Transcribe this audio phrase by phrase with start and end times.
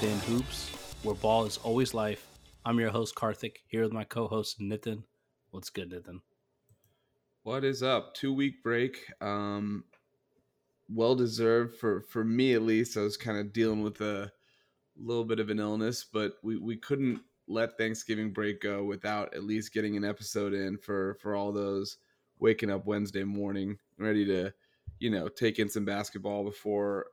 [0.00, 0.70] Locked In Hoops,
[1.02, 2.26] where ball is always life.
[2.64, 5.02] I'm your host, Karthik, here with my co host, Nitin.
[5.50, 6.20] What's good, Nitin?
[7.42, 8.14] What is up?
[8.14, 9.12] Two week break.
[9.20, 9.84] Um,
[10.88, 12.96] well deserved for for me at least.
[12.96, 14.32] I was kind of dealing with a
[14.96, 19.44] little bit of an illness, but we we couldn't let Thanksgiving break go without at
[19.44, 21.98] least getting an episode in for for all those
[22.38, 24.50] waking up Wednesday morning ready to,
[24.98, 27.08] you know, take in some basketball before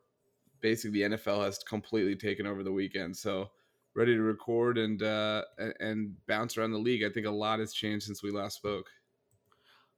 [0.67, 3.15] basically the NFL has completely taken over the weekend.
[3.15, 3.49] So
[3.95, 5.43] ready to record and uh,
[5.79, 7.03] and bounce around the league.
[7.03, 8.87] I think a lot has changed since we last spoke.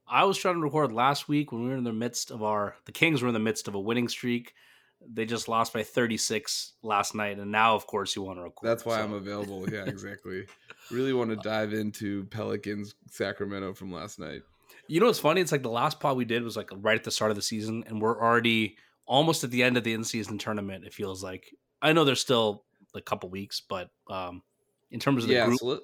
[0.08, 2.76] I was trying to record last week when we were in the midst of our
[2.86, 4.54] the Kings were in the midst of a winning streak.
[5.02, 8.68] They just lost by 36 last night, and now, of course, you want to record.
[8.68, 9.04] That's why so.
[9.04, 9.70] I'm available.
[9.70, 10.46] Yeah, exactly.
[10.92, 14.42] really want to dive into Pelicans Sacramento from last night.
[14.88, 15.40] You know what's funny?
[15.40, 17.42] It's like the last pod we did was like right at the start of the
[17.42, 18.76] season, and we're already
[19.10, 20.86] almost at the end of the in-season tournament.
[20.86, 22.64] It feels like I know there's still
[22.96, 24.44] a couple weeks, but um,
[24.92, 25.80] in terms of the yeah, group, so let,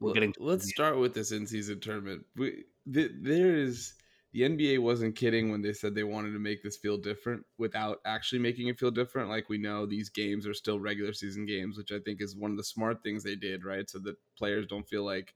[0.00, 0.32] we're getting.
[0.38, 2.24] Let's start with this in-season tournament.
[2.36, 3.94] We, the, there is
[4.32, 7.98] the NBA wasn't kidding when they said they wanted to make this feel different without
[8.06, 9.28] actually making it feel different.
[9.28, 12.52] Like we know these games are still regular season games, which I think is one
[12.52, 13.90] of the smart things they did, right?
[13.90, 15.34] So that players don't feel like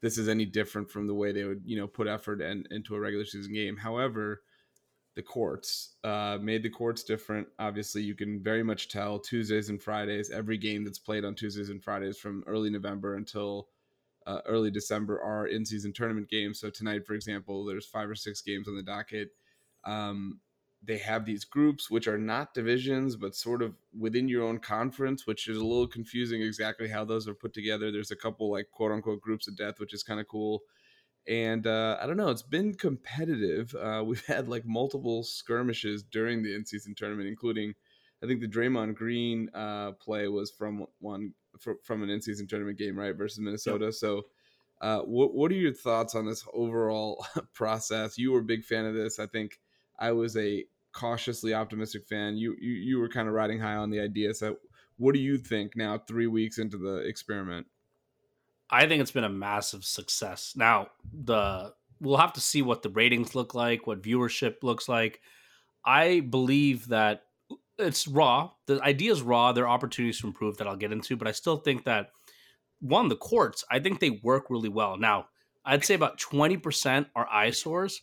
[0.00, 2.94] this is any different from the way they would, you know, put effort and into
[2.94, 3.76] a regular season game.
[3.76, 4.40] However,
[5.16, 7.46] the courts uh, made the courts different.
[7.58, 10.30] Obviously, you can very much tell Tuesdays and Fridays.
[10.30, 13.68] Every game that's played on Tuesdays and Fridays from early November until
[14.26, 16.58] uh, early December are in-season tournament games.
[16.58, 19.28] So tonight, for example, there's five or six games on the docket.
[19.84, 20.40] Um,
[20.86, 25.26] they have these groups which are not divisions but sort of within your own conference
[25.26, 28.70] which is a little confusing exactly how those are put together there's a couple like
[28.70, 30.60] quote unquote groups of death which is kind of cool
[31.26, 32.28] and uh, I don't know.
[32.28, 33.74] It's been competitive.
[33.74, 37.74] Uh, we've had like multiple skirmishes during the in-season tournament, including
[38.22, 41.32] I think the Draymond Green uh, play was from one
[41.82, 43.86] from an in-season tournament game, right, versus Minnesota.
[43.86, 43.94] Yep.
[43.94, 44.22] So,
[44.80, 47.24] uh, what what are your thoughts on this overall
[47.54, 48.18] process?
[48.18, 49.18] You were a big fan of this.
[49.18, 49.58] I think
[49.98, 52.36] I was a cautiously optimistic fan.
[52.36, 54.34] You you, you were kind of riding high on the idea.
[54.34, 54.56] So,
[54.96, 57.66] what do you think now, three weeks into the experiment?
[58.70, 60.54] I think it's been a massive success.
[60.56, 65.20] Now, the we'll have to see what the ratings look like, what viewership looks like.
[65.84, 67.22] I believe that
[67.78, 68.50] it's raw.
[68.66, 69.52] The idea is raw.
[69.52, 72.10] There are opportunities to improve that I'll get into, but I still think that
[72.80, 74.96] one, the courts, I think they work really well.
[74.96, 75.26] Now,
[75.64, 78.02] I'd say about 20% are eyesores.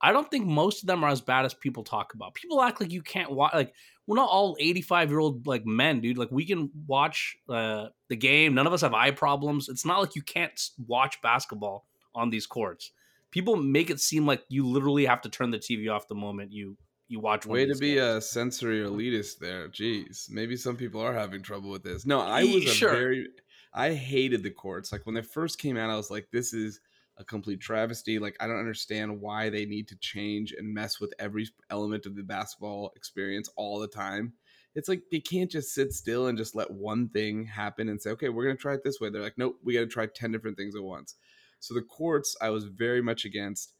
[0.00, 2.34] I don't think most of them are as bad as people talk about.
[2.34, 3.72] People act like you can't watch like
[4.06, 6.18] we're not all 85 year old like men, dude.
[6.18, 8.54] Like we can watch uh, the game.
[8.54, 9.68] None of us have eye problems.
[9.68, 12.92] It's not like you can't watch basketball on these courts.
[13.30, 16.52] People make it seem like you literally have to turn the TV off the moment
[16.52, 16.76] you
[17.08, 17.46] you watch.
[17.46, 18.06] Way to be games.
[18.06, 19.68] a sensory elitist there.
[19.68, 22.06] Jeez, maybe some people are having trouble with this.
[22.06, 22.92] No, I was sure.
[22.92, 23.28] very.
[23.72, 24.92] I hated the courts.
[24.92, 26.80] Like when they first came out, I was like, "This is."
[27.16, 28.18] A complete travesty.
[28.18, 32.16] Like I don't understand why they need to change and mess with every element of
[32.16, 34.32] the basketball experience all the time.
[34.74, 38.10] It's like they can't just sit still and just let one thing happen and say,
[38.10, 40.06] "Okay, we're going to try it this way." They're like, "Nope, we got to try
[40.06, 41.14] 10 different things at once."
[41.60, 43.72] So the courts I was very much against.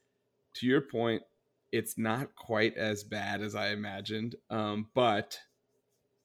[0.56, 1.22] To your point,
[1.72, 4.36] it's not quite as bad as I imagined.
[4.48, 5.40] Um, but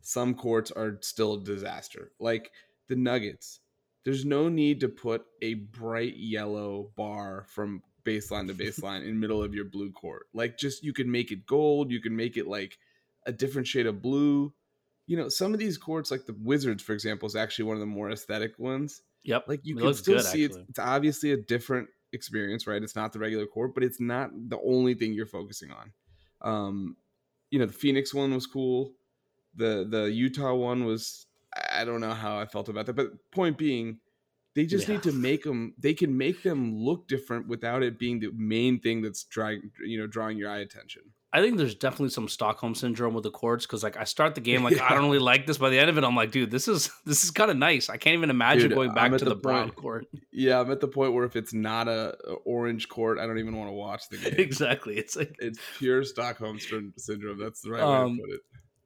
[0.01, 2.11] some courts are still a disaster.
[2.19, 2.51] Like
[2.87, 3.59] the Nuggets,
[4.05, 9.43] there's no need to put a bright yellow bar from baseline to baseline in middle
[9.43, 10.27] of your blue court.
[10.33, 12.77] Like just you can make it gold, you can make it like
[13.25, 14.53] a different shade of blue.
[15.07, 17.81] You know, some of these courts, like the Wizards, for example, is actually one of
[17.81, 19.01] the more aesthetic ones.
[19.23, 19.45] Yep.
[19.47, 22.81] Like you it can still good, see it's, it's obviously a different experience, right?
[22.81, 25.91] It's not the regular court, but it's not the only thing you're focusing on.
[26.41, 26.95] Um,
[27.51, 28.93] you know, the Phoenix one was cool.
[29.55, 31.25] The the Utah one was
[31.79, 33.99] I don't know how I felt about that, but point being,
[34.55, 34.95] they just yeah.
[34.95, 35.73] need to make them.
[35.77, 39.99] They can make them look different without it being the main thing that's drawing you
[39.99, 41.03] know drawing your eye attention.
[41.31, 44.41] I think there's definitely some Stockholm syndrome with the courts because like I start the
[44.41, 44.87] game like yeah.
[44.89, 45.59] I don't really like this.
[45.59, 47.89] By the end of it, I'm like, dude, this is this is kind of nice.
[47.89, 50.07] I can't even imagine dude, going back to the, the brown court.
[50.31, 53.39] Yeah, I'm at the point where if it's not a, a orange court, I don't
[53.39, 54.35] even want to watch the game.
[54.37, 57.39] exactly, it's like it's pure Stockholm syndrome.
[57.39, 58.41] That's the right um, way to um, put it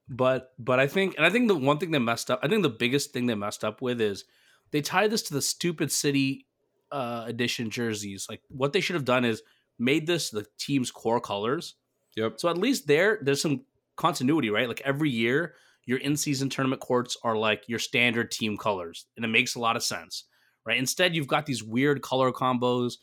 [0.09, 2.63] but but I think and I think the one thing they messed up, I think
[2.63, 4.25] the biggest thing they messed up with is
[4.71, 6.47] they tied this to the stupid city
[6.91, 8.27] uh edition jerseys.
[8.29, 9.41] Like what they should have done is
[9.79, 11.75] made this the team's core colors.
[12.15, 12.33] Yep.
[12.38, 13.61] So at least there there's some
[13.95, 14.67] continuity, right?
[14.67, 15.55] Like every year
[15.85, 19.75] your in-season tournament courts are like your standard team colors and it makes a lot
[19.75, 20.25] of sense,
[20.65, 20.77] right?
[20.77, 22.95] Instead you've got these weird color combos.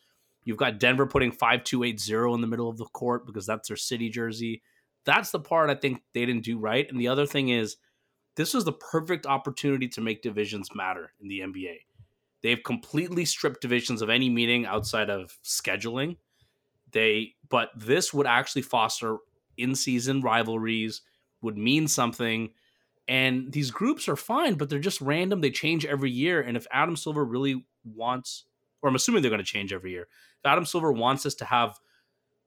[0.45, 4.09] You've got Denver putting 5280 in the middle of the court because that's their city
[4.09, 4.63] jersey
[5.05, 6.87] that's the part I think they didn't do right.
[6.91, 7.77] And the other thing is
[8.37, 11.77] this was the perfect opportunity to make divisions matter in the NBA.
[12.43, 16.17] They've completely stripped divisions of any meaning outside of scheduling.
[16.93, 19.19] They but this would actually foster
[19.57, 21.03] in-season rivalries,
[21.43, 22.51] would mean something.
[23.09, 25.41] And these groups are fine, but they're just random.
[25.41, 26.41] They change every year.
[26.41, 28.45] And if Adam Silver really wants,
[28.81, 31.45] or I'm assuming they're going to change every year, if Adam Silver wants us to
[31.45, 31.79] have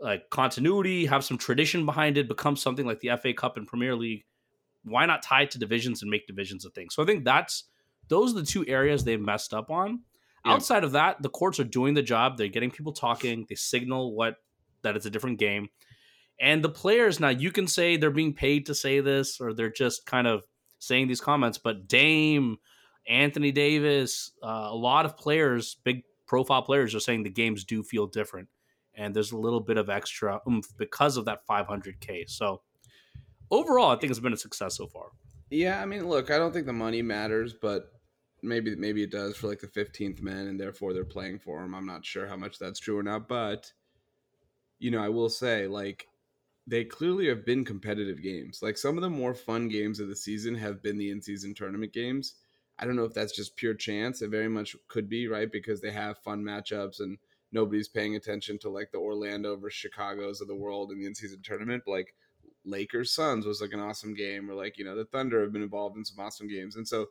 [0.04, 3.96] like continuity, have some tradition behind it, become something like the FA Cup and Premier
[3.96, 4.26] League,
[4.84, 6.90] why not tie it to divisions and make divisions a thing?
[6.90, 7.64] So I think that's
[8.10, 10.02] those are the two areas they've messed up on.
[10.46, 10.54] Yeah.
[10.54, 12.38] Outside of that, the courts are doing the job.
[12.38, 13.46] They're getting people talking.
[13.48, 14.36] They signal what
[14.82, 15.70] that it's a different game.
[16.40, 19.72] And the players now you can say they're being paid to say this or they're
[19.72, 20.44] just kind of
[20.80, 22.58] saying these comments, but Dame,
[23.08, 27.84] Anthony Davis, uh, a lot of players, big profile players, are saying the games do
[27.84, 28.50] feel different,
[28.96, 32.30] and there's a little bit of extra oomph because of that 500k.
[32.30, 32.62] So
[33.50, 35.08] overall, I think it's been a success so far.
[35.50, 37.92] Yeah, I mean, look, I don't think the money matters, but
[38.42, 41.74] maybe maybe it does for like the 15th man, and therefore they're playing for him.
[41.74, 43.72] I'm not sure how much that's true or not, but
[44.80, 46.08] you know, I will say like
[46.66, 48.60] they clearly have been competitive games.
[48.62, 51.94] Like some of the more fun games of the season have been the in-season tournament
[51.94, 52.36] games.
[52.80, 54.22] I don't know if that's just pure chance.
[54.22, 55.52] It very much could be, right?
[55.52, 57.18] Because they have fun matchups and
[57.54, 61.42] nobody's paying attention to like the Orlando versus Chicago's of the world in the in-season
[61.44, 61.84] tournament.
[61.86, 62.16] But like
[62.66, 65.64] Lakers Suns was like an awesome game, or like, you know, the Thunder have been
[65.64, 66.76] involved in some awesome games.
[66.76, 67.08] And so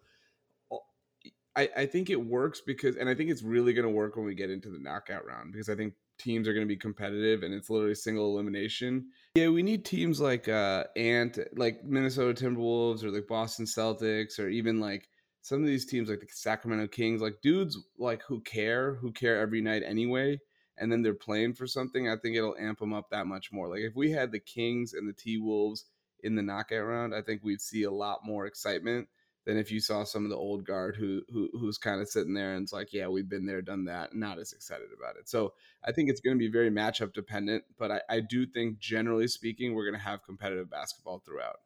[1.55, 4.35] I, I think it works because and I think it's really gonna work when we
[4.35, 7.53] get into the knockout round because I think teams are going to be competitive and
[7.53, 9.07] it's literally single elimination.
[9.35, 14.49] Yeah, we need teams like uh Ant, like Minnesota Timberwolves or like Boston Celtics or
[14.49, 15.09] even like
[15.43, 19.41] some of these teams like the Sacramento Kings, like dudes like who care, who care
[19.41, 20.41] every night anyway,
[20.79, 22.09] and then they're playing for something.
[22.09, 23.69] I think it'll amp them up that much more.
[23.69, 25.87] Like if we had the Kings and the T Wolves
[26.21, 29.09] in the knockout round, I think we'd see a lot more excitement
[29.45, 32.35] than if you saw some of the old guard who who who's kind of sitting
[32.35, 35.29] there and it's like, yeah, we've been there, done that, not as excited about it.
[35.29, 35.55] So
[35.85, 39.27] I think it's going to be very matchup dependent, but I, I do think generally
[39.27, 41.57] speaking, we're going to have competitive basketball throughout.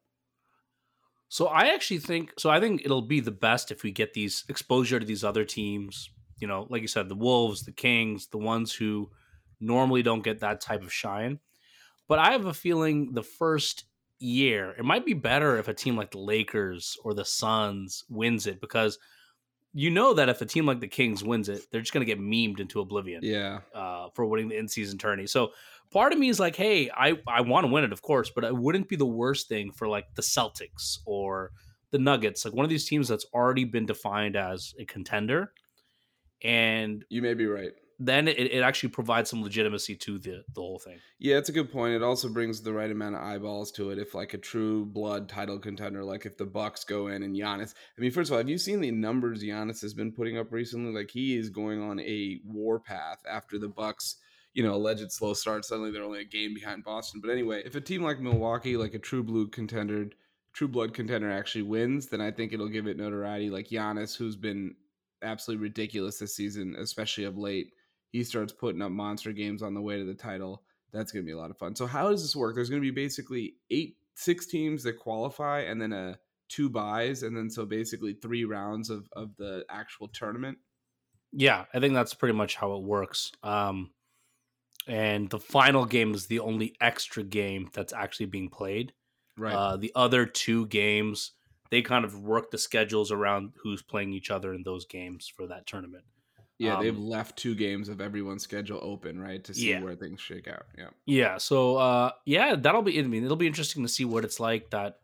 [1.29, 2.51] So I actually think so.
[2.51, 6.11] I think it'll be the best if we get these exposure to these other teams.
[6.39, 9.11] You know, like you said, the Wolves, the Kings, the ones who
[9.61, 11.41] normally don't get that type of shine.
[12.09, 13.85] But I have a feeling the first
[14.19, 18.47] year, it might be better if a team like the Lakers or the Suns wins
[18.47, 18.99] it because
[19.73, 22.11] you know that if a team like the Kings wins it, they're just going to
[22.11, 23.21] get memed into oblivion.
[23.23, 23.61] Yeah.
[23.75, 25.27] Uh, for winning the in-season tourney.
[25.27, 25.51] So
[25.97, 28.45] part of me is like, hey, I I want to win it, of course, but
[28.45, 31.53] it wouldn't be the worst thing for like the Celtics or
[31.91, 35.53] the Nuggets, like one of these teams that's already been defined as a contender.
[36.43, 40.61] And you may be right then it, it actually provides some legitimacy to the the
[40.61, 40.99] whole thing.
[41.19, 41.95] Yeah, it's a good point.
[41.95, 43.99] It also brings the right amount of eyeballs to it.
[43.99, 47.75] If like a true blood title contender, like if the Bucks go in and Giannis,
[47.97, 50.53] I mean, first of all, have you seen the numbers Giannis has been putting up
[50.53, 50.93] recently?
[50.93, 54.17] Like he is going on a war path after the Bucks.
[54.57, 55.65] You know, alleged slow start.
[55.65, 57.21] Suddenly they're only a game behind Boston.
[57.21, 60.09] But anyway, if a team like Milwaukee, like a true blue contender,
[60.53, 63.51] true blood contender, actually wins, then I think it'll give it notoriety.
[63.51, 64.75] Like Giannis, who's been
[65.23, 67.73] absolutely ridiculous this season, especially of late
[68.17, 70.63] he starts putting up monster games on the way to the title.
[70.93, 71.77] That's going to be a lot of fun.
[71.77, 72.55] So how does this work?
[72.55, 77.23] There's going to be basically eight, six teams that qualify, and then a two buys,
[77.23, 80.59] and then so basically three rounds of of the actual tournament.
[81.33, 83.33] Yeah, I think that's pretty much how it works.
[83.43, 83.91] Um,
[84.87, 88.93] and the final game is the only extra game that's actually being played.
[89.37, 89.55] Right.
[89.55, 91.33] Uh, the other two games,
[91.71, 95.47] they kind of work the schedules around who's playing each other in those games for
[95.49, 96.05] that tournament.
[96.59, 99.83] Yeah, um, they've left two games of everyone's schedule open, right, to see yeah.
[99.83, 100.65] where things shake out.
[100.79, 101.37] Yeah, yeah.
[101.37, 102.99] So, uh, yeah, that'll be.
[102.99, 105.01] I mean, it'll be interesting to see what it's like that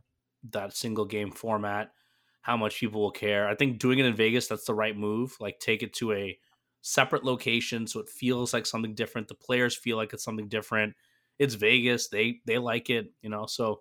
[0.50, 1.92] that single game format,
[2.40, 3.48] how much people will care.
[3.48, 5.36] I think doing it in Vegas, that's the right move.
[5.40, 6.38] Like, take it to a
[6.82, 9.28] separate location so it feels like something different.
[9.28, 10.94] The players feel like it's something different.
[11.38, 12.08] It's Vegas.
[12.08, 13.46] They they like it, you know.
[13.46, 13.80] So,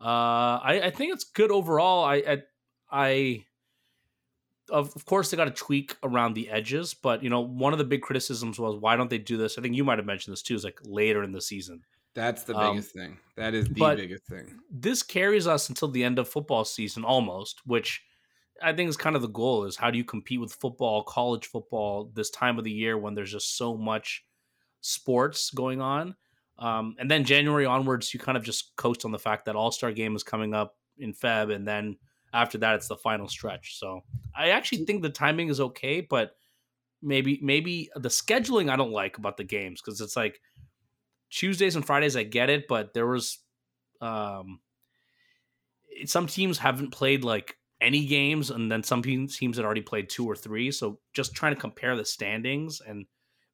[0.00, 2.04] uh, I I think it's good overall.
[2.04, 2.42] I I.
[2.92, 3.44] I
[4.68, 7.78] of, of course they got to tweak around the edges, but you know, one of
[7.78, 9.58] the big criticisms was why don't they do this?
[9.58, 11.82] I think you might have mentioned this too, is like later in the season.
[12.14, 13.18] That's the um, biggest um, thing.
[13.36, 14.58] That is the biggest thing.
[14.70, 18.02] This carries us until the end of football season almost, which
[18.62, 21.46] I think is kind of the goal is how do you compete with football, college
[21.46, 24.24] football this time of the year when there's just so much
[24.80, 26.14] sports going on.
[26.58, 29.72] Um, and then January onwards, you kind of just coast on the fact that All
[29.72, 31.96] Star game is coming up in Feb, and then
[32.32, 33.78] after that it's the final stretch.
[33.78, 34.02] So
[34.36, 36.32] I actually think the timing is okay, but
[37.02, 40.40] maybe maybe the scheduling I don't like about the games because it's like
[41.30, 43.38] Tuesdays and Fridays I get it, but there was
[44.02, 44.60] um
[46.04, 50.26] some teams haven't played like any games, and then some teams had already played two
[50.26, 50.70] or three.
[50.70, 53.06] So just trying to compare the standings and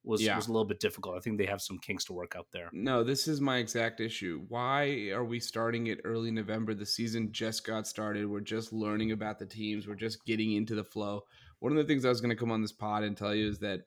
[0.03, 0.35] was yeah.
[0.35, 1.17] was a little bit difficult.
[1.17, 2.69] I think they have some kinks to work out there.
[2.71, 4.45] No, this is my exact issue.
[4.47, 6.73] Why are we starting it early November?
[6.73, 8.29] The season just got started.
[8.29, 9.87] We're just learning about the teams.
[9.87, 11.23] We're just getting into the flow.
[11.59, 13.47] One of the things I was going to come on this pod and tell you
[13.49, 13.81] is that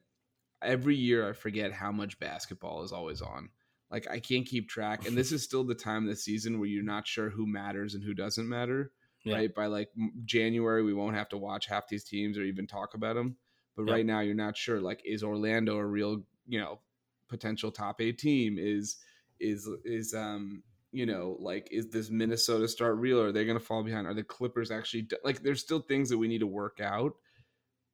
[0.61, 3.49] every year I forget how much basketball is always on.
[3.89, 6.69] Like I can't keep track, and this is still the time of the season where
[6.69, 8.91] you're not sure who matters and who doesn't matter.
[9.23, 9.35] Yeah.
[9.35, 9.89] Right by like
[10.25, 13.35] January, we won't have to watch half these teams or even talk about them.
[13.75, 14.81] But right now, you're not sure.
[14.81, 16.79] Like, is Orlando a real, you know,
[17.27, 18.57] potential top eight team?
[18.59, 18.97] Is
[19.39, 23.19] is is um you know like is this Minnesota start real?
[23.19, 24.07] Or are they going to fall behind?
[24.07, 25.41] Are the Clippers actually like?
[25.43, 27.13] There's still things that we need to work out,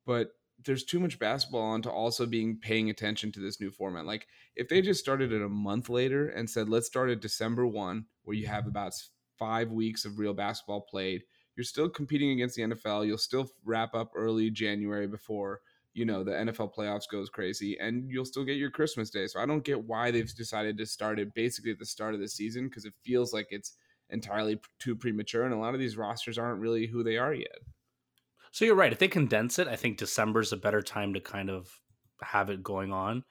[0.06, 0.32] but
[0.66, 4.06] there's too much basketball on to also being paying attention to this new format.
[4.06, 7.68] Like if they just started it a month later and said, let's start at December
[7.68, 8.94] 1, where you have about
[9.38, 11.24] five weeks of real basketball played,
[11.56, 13.08] you're still competing against the NFL.
[13.08, 15.62] You'll still wrap up early January before,
[15.94, 19.26] you know, the NFL playoffs goes crazy and you'll still get your Christmas day.
[19.28, 22.20] So I don't get why they've decided to start it basically at the start of
[22.20, 23.74] the season because it feels like it's
[24.10, 25.46] entirely too premature.
[25.46, 27.58] And a lot of these rosters aren't really who they are yet.
[28.52, 28.94] So you're right.
[28.94, 31.70] If they condense it, I think December's a better time to kind of
[32.22, 33.24] have it going on.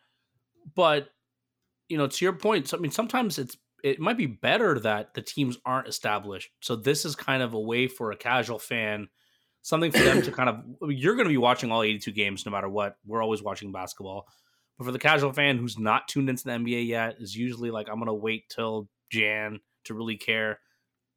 [0.75, 1.09] But
[1.89, 5.15] you know, to your point, so, I mean, sometimes it's it might be better that
[5.15, 6.51] the teams aren't established.
[6.61, 9.09] So this is kind of a way for a casual fan,
[9.63, 12.53] something for them to kind of you're going to be watching all 82 games no
[12.53, 12.97] matter what.
[13.07, 14.27] We're always watching basketball.
[14.79, 17.89] But for the casual fan who's not tuned into the NBA yet, is usually like
[17.89, 20.61] I'm going to wait till Jan to really care.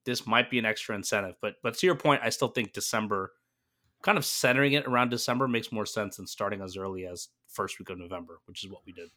[0.06, 1.36] This might be an extra incentive.
[1.42, 3.32] But but to your point, I still think December
[4.02, 7.80] kind of centering it around December makes more sense than starting as early as first
[7.80, 9.10] week of November, which is what we did.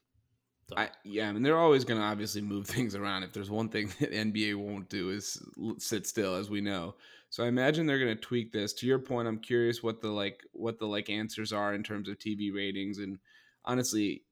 [0.69, 0.77] So.
[0.77, 3.23] I, yeah, I mean they're always going to obviously move things around.
[3.23, 5.43] If there's one thing that NBA won't do is
[5.79, 6.95] sit still, as we know.
[7.31, 8.75] So I imagine they're going to tweak this.
[8.75, 12.09] To your point, I'm curious what the like what the like answers are in terms
[12.09, 12.99] of TV ratings.
[12.99, 13.19] And
[13.65, 14.25] honestly,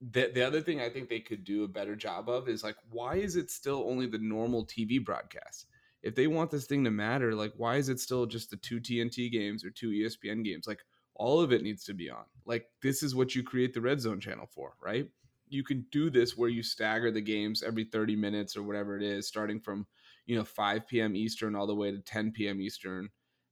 [0.00, 2.76] the the other thing I think they could do a better job of is like
[2.90, 5.66] why is it still only the normal TV broadcast?
[6.02, 8.80] if they want this thing to matter, like why is it still just the two
[8.80, 10.66] TNT games or two ESPN games?
[10.66, 10.80] Like
[11.14, 12.24] all of it needs to be on.
[12.46, 15.08] Like this is what you create the red zone channel for, right?
[15.50, 19.02] You can do this where you stagger the games every 30 minutes or whatever it
[19.02, 19.86] is, starting from,
[20.26, 21.16] you know, 5 p.m.
[21.16, 22.60] Eastern all the way to 10 p.m.
[22.60, 23.08] Eastern.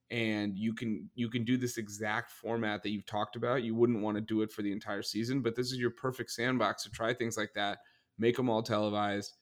[0.09, 3.63] And you can you can do this exact format that you've talked about.
[3.63, 6.31] You wouldn't want to do it for the entire season, but this is your perfect
[6.31, 7.79] sandbox to try things like that,
[8.17, 9.35] make them all televised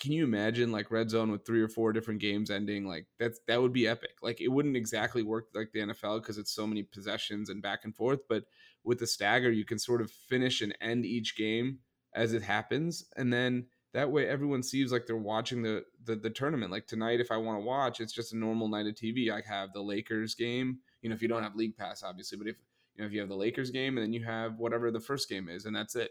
[0.00, 3.40] can you imagine like red zone with three or four different games ending like that's
[3.46, 6.66] that would be epic like it wouldn't exactly work like the nfl because it's so
[6.66, 8.44] many possessions and back and forth but
[8.84, 11.78] with the stagger you can sort of finish and end each game
[12.14, 16.30] as it happens and then that way everyone sees like they're watching the the, the
[16.30, 19.30] tournament like tonight if i want to watch it's just a normal night of tv
[19.30, 22.46] i have the lakers game you know if you don't have league pass obviously but
[22.46, 22.56] if
[22.94, 25.28] you know if you have the lakers game and then you have whatever the first
[25.28, 26.10] game is and that's it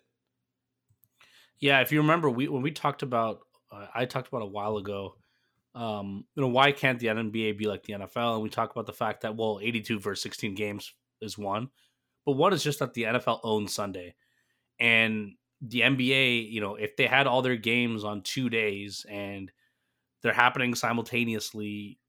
[1.62, 3.42] yeah, if you remember, we when we talked about
[3.72, 5.16] uh, I talked about a while ago.
[5.74, 8.34] Um, you know, why can't the NBA be like the NFL?
[8.34, 11.70] And we talk about the fact that well, 82 versus 16 games is one,
[12.26, 14.16] but one is just that the NFL owns Sunday,
[14.80, 19.52] and the NBA, you know, if they had all their games on two days and
[20.24, 22.00] they're happening simultaneously,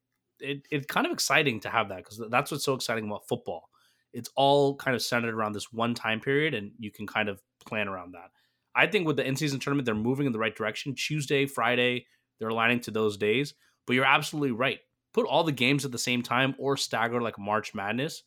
[0.41, 3.69] it, it's kind of exciting to have that because that's what's so exciting about football.
[4.13, 7.41] It's all kind of centered around this one time period, and you can kind of
[7.65, 8.31] plan around that.
[8.75, 10.95] I think with the in season tournament, they're moving in the right direction.
[10.95, 12.07] Tuesday, Friday,
[12.39, 13.55] they're aligning to those days.
[13.87, 14.81] But you're absolutely right.
[15.13, 18.23] Put all the games at the same time or stagger like March Madness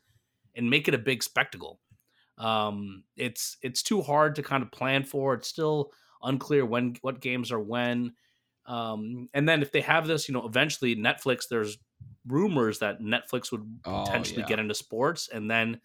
[0.56, 1.80] and make it a big spectacle.
[2.38, 5.34] Um, it's it's too hard to kind of plan for.
[5.34, 8.14] It's still unclear when what games are when.
[8.66, 11.78] Um, and then if they have this, you know, eventually Netflix, there's
[12.28, 14.48] rumors that Netflix would oh, potentially yeah.
[14.48, 15.80] get into sports, and then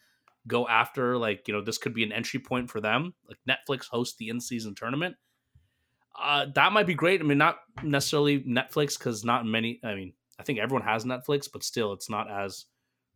[0.46, 3.86] go after like you know this could be an entry point for them like netflix
[3.86, 5.14] hosts the in-season tournament
[6.20, 10.12] uh that might be great i mean not necessarily netflix because not many i mean
[10.38, 12.66] i think everyone has netflix but still it's not as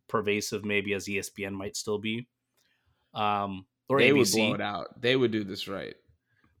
[0.07, 2.27] pervasive maybe as espn might still be
[3.15, 4.17] um or they ABC.
[4.17, 5.95] would blow it out they would do this right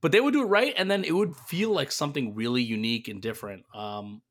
[0.01, 3.07] but they would do it right and then it would feel like something really unique
[3.07, 4.21] and different um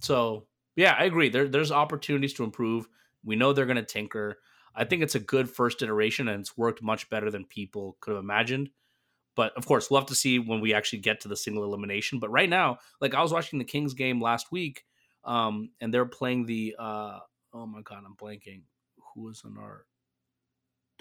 [0.00, 2.88] so yeah i agree there, there's opportunities to improve
[3.24, 4.38] we know they're going to tinker
[4.78, 8.14] I think it's a good first iteration and it's worked much better than people could
[8.14, 8.70] have imagined.
[9.34, 12.20] But of course, we'll have to see when we actually get to the single elimination.
[12.20, 14.84] But right now, like I was watching the Kings game last week,
[15.24, 17.18] um, and they're playing the uh,
[17.52, 18.62] oh my god, I'm blanking.
[19.14, 19.84] Who was on our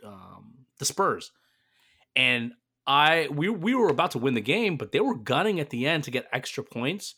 [0.05, 1.31] um, the Spurs,
[2.15, 2.53] and
[2.85, 5.85] I we we were about to win the game, but they were gunning at the
[5.85, 7.15] end to get extra points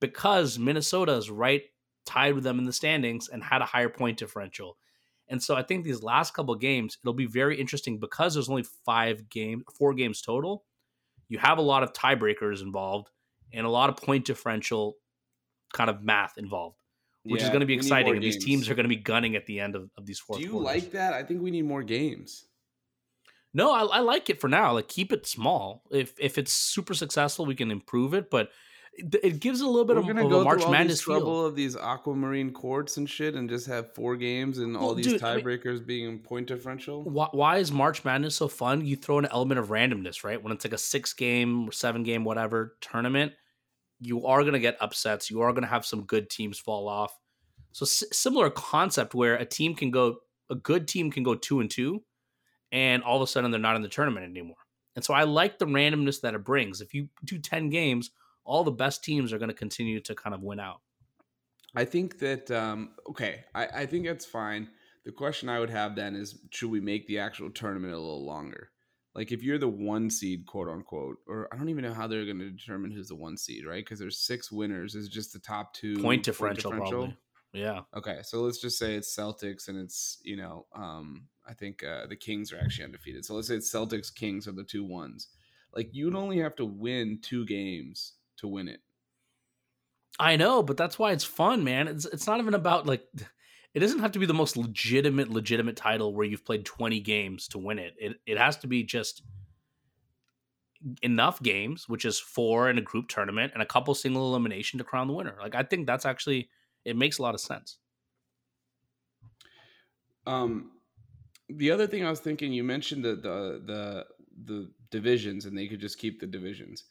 [0.00, 1.62] because Minnesota is right
[2.06, 4.76] tied with them in the standings and had a higher point differential.
[5.28, 8.64] And so I think these last couple games, it'll be very interesting because there's only
[8.84, 10.64] five game, four games total.
[11.28, 13.10] You have a lot of tiebreakers involved
[13.52, 14.96] and a lot of point differential
[15.72, 16.79] kind of math involved,
[17.24, 18.14] which yeah, is going to be exciting.
[18.14, 20.36] And these teams are going to be gunning at the end of, of these four.
[20.36, 20.66] Do you quarters.
[20.66, 21.12] like that?
[21.12, 22.46] I think we need more games.
[23.52, 24.72] No, I, I, like it for now.
[24.72, 25.82] Like keep it small.
[25.90, 28.30] If if it's super successful, we can improve it.
[28.30, 28.50] But
[28.92, 31.76] it, it gives a little bit We're of, of a March Madness trouble of these
[31.76, 35.66] aquamarine courts and shit, and just have four games and well, all these dude, tiebreakers
[35.66, 37.02] I mean, being point differential.
[37.02, 38.84] Why, why is March Madness so fun?
[38.84, 40.40] You throw an element of randomness, right?
[40.40, 43.32] When it's like a six game or seven game whatever tournament,
[44.00, 45.30] you are going to get upsets.
[45.30, 47.16] You are going to have some good teams fall off.
[47.72, 50.16] So s- similar concept where a team can go,
[50.50, 52.02] a good team can go two and two
[52.72, 54.56] and all of a sudden they're not in the tournament anymore.
[54.96, 56.80] And so I like the randomness that it brings.
[56.80, 58.10] If you do 10 games,
[58.44, 60.80] all the best teams are going to continue to kind of win out.
[61.74, 64.68] I think that, um, okay, I, I think that's fine.
[65.04, 68.24] The question I would have then is should we make the actual tournament a little
[68.24, 68.70] longer?
[69.14, 72.24] Like if you're the one seed, quote unquote, or I don't even know how they're
[72.24, 73.84] going to determine who's the one seed, right?
[73.84, 74.94] Because there's six winners.
[74.94, 77.14] Is just the top two point differential, point differential?
[77.52, 77.80] Yeah.
[77.96, 82.06] Okay, so let's just say it's Celtics and it's you know um, I think uh,
[82.06, 83.24] the Kings are actually undefeated.
[83.24, 85.28] So let's say it's Celtics Kings are the two ones.
[85.74, 88.80] Like you'd only have to win two games to win it.
[90.18, 91.88] I know, but that's why it's fun, man.
[91.88, 93.04] It's it's not even about like
[93.74, 97.48] it doesn't have to be the most legitimate legitimate title where you've played 20 games
[97.48, 97.94] to win it.
[97.98, 99.22] It it has to be just
[101.02, 104.84] enough games, which is four in a group tournament and a couple single elimination to
[104.84, 105.36] crown the winner.
[105.40, 106.50] Like I think that's actually
[106.84, 107.78] it makes a lot of sense.
[110.26, 110.72] Um
[111.48, 114.06] the other thing I was thinking, you mentioned the the the
[114.44, 116.84] the divisions, and they could just keep the divisions.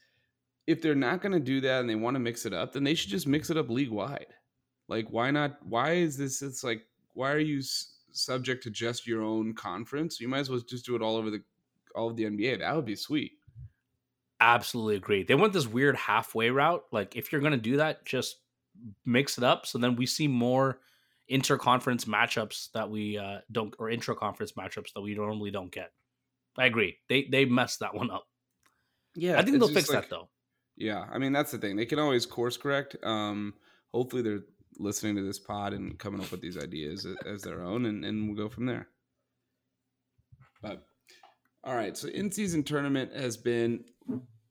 [0.68, 2.84] If they're not going to do that and they want to mix it up, then
[2.84, 4.34] they should just mix it up league wide.
[4.90, 5.58] Like, why not?
[5.64, 6.42] Why is this?
[6.42, 6.82] It's like,
[7.14, 10.20] why are you s- subject to just your own conference?
[10.20, 11.42] You might as well just do it all over the
[11.96, 12.60] all of the NBA.
[12.60, 13.34] That would be sweet.
[14.42, 15.24] Absolutely agree.
[15.24, 16.84] They went this weird halfway route.
[16.92, 18.38] Like, if you're going to do that, just
[19.06, 20.80] mix it up so then we see more
[21.30, 25.92] interconference matchups that we uh, don't or intra-conference matchups that we normally don't get.
[26.58, 26.98] I agree.
[27.08, 28.28] They they messed that one up.
[29.16, 30.30] Yeah, I think they'll fix like, that though.
[30.76, 31.76] Yeah, I mean that's the thing.
[31.76, 32.96] They can always course correct.
[33.04, 33.54] Um,
[33.94, 34.42] hopefully they're
[34.80, 38.28] listening to this pod and coming up with these ideas as their own, and, and
[38.28, 38.88] we'll go from there.
[40.62, 40.84] But
[41.64, 43.84] all right, so in season tournament has been,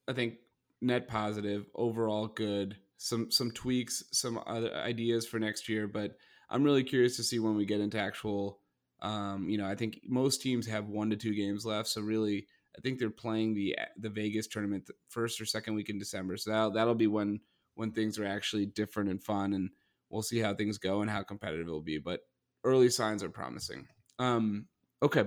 [0.06, 0.34] I think,
[0.80, 2.76] net positive overall, good.
[2.98, 6.16] Some some tweaks, some other ideas for next year, but
[6.50, 8.60] I'm really curious to see when we get into actual.
[9.00, 12.48] Um, you know, I think most teams have one to two games left, so really,
[12.76, 16.36] I think they're playing the the Vegas tournament the first or second week in December.
[16.36, 17.40] So that'll that'll be when
[17.74, 19.70] when things are actually different and fun, and
[20.10, 21.98] we'll see how things go and how competitive it'll be.
[21.98, 22.20] But
[22.64, 23.86] early signs are promising.
[24.18, 24.66] Um,
[25.02, 25.24] okay,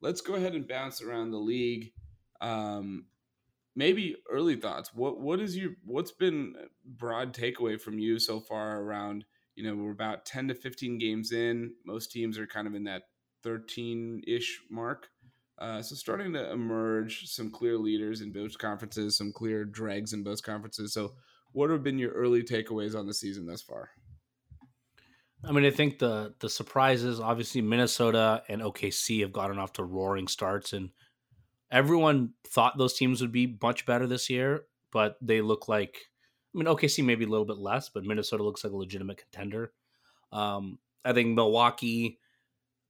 [0.00, 1.92] let's go ahead and bounce around the league.
[2.40, 3.06] Um,
[3.76, 4.92] maybe early thoughts.
[4.94, 9.24] What what is your what's been broad takeaway from you so far around
[9.56, 11.72] you know, we're about 10 to 15 games in.
[11.84, 13.02] Most teams are kind of in that
[13.42, 15.08] 13 ish mark.
[15.58, 20.24] Uh, so starting to emerge some clear leaders in both conferences, some clear dregs in
[20.24, 20.92] both conferences.
[20.92, 21.14] So,
[21.52, 23.90] what have been your early takeaways on the season thus far?
[25.46, 29.84] I mean, I think the the surprises, obviously, Minnesota and OKC have gotten off to
[29.84, 30.90] roaring starts, and
[31.70, 35.98] everyone thought those teams would be much better this year, but they look like
[36.54, 39.72] I mean, OKC maybe a little bit less, but Minnesota looks like a legitimate contender.
[40.32, 42.18] Um, I think Milwaukee,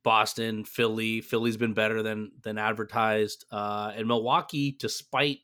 [0.03, 1.23] Boston, Philly.
[1.23, 5.40] Philly's been better than than advertised, uh, and Milwaukee, despite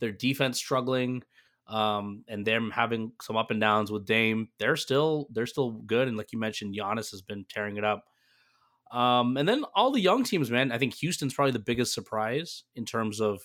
[0.00, 1.22] their defense struggling
[1.70, 6.08] um, and them having some up and downs with Dame, they're still they're still good.
[6.08, 8.04] And like you mentioned, Giannis has been tearing it up.
[8.90, 10.72] Um, and then all the young teams, man.
[10.72, 13.40] I think Houston's probably the biggest surprise in terms of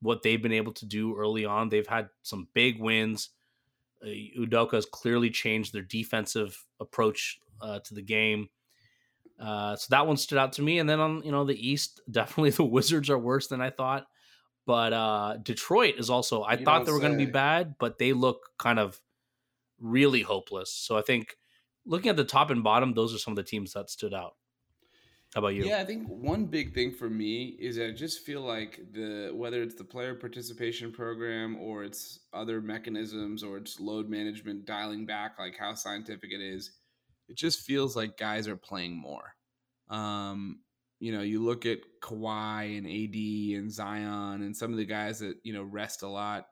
[0.00, 1.68] what they've been able to do early on.
[1.68, 3.30] They've had some big wins.
[4.02, 4.08] Uh,
[4.40, 8.48] Udoka has clearly changed their defensive approach uh, to the game.
[9.38, 10.78] Uh, so that one stood out to me.
[10.78, 14.06] And then on you know the East, definitely the Wizards are worse than I thought.
[14.66, 16.42] But uh, Detroit is also.
[16.42, 19.00] I you thought they were going to be bad, but they look kind of
[19.78, 20.72] really hopeless.
[20.72, 21.36] So I think
[21.84, 24.34] looking at the top and bottom, those are some of the teams that stood out.
[25.34, 25.66] How about you?
[25.66, 29.62] Yeah, I think one big thing for me is I just feel like the whether
[29.62, 35.38] it's the player participation program or it's other mechanisms or it's load management dialing back
[35.38, 36.70] like how scientific it is,
[37.28, 39.34] it just feels like guys are playing more.
[39.90, 40.60] Um,
[40.98, 45.18] you know, you look at Kawhi and AD and Zion and some of the guys
[45.20, 46.46] that you know rest a lot,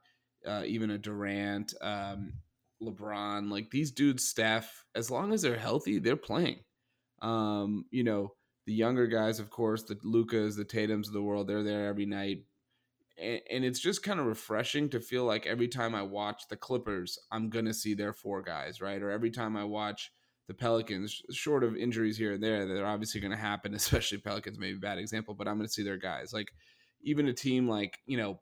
[0.46, 1.74] uh, even a Durant.
[1.80, 2.34] Um,
[2.82, 6.58] LeBron, like these dudes, Steph, as long as they're healthy, they're playing.
[7.22, 8.34] Um, you know,
[8.66, 12.06] the younger guys, of course, the Lukas, the Tatum's of the world, they're there every
[12.06, 12.44] night.
[13.20, 16.56] And, and it's just kind of refreshing to feel like every time I watch the
[16.56, 19.00] Clippers, I'm going to see their four guys, right?
[19.00, 20.10] Or every time I watch
[20.46, 24.18] the Pelicans, short of injuries here and there, that are obviously going to happen, especially
[24.18, 26.32] Pelicans, maybe bad example, but I'm going to see their guys.
[26.32, 26.52] Like
[27.02, 28.40] even a team like, you know,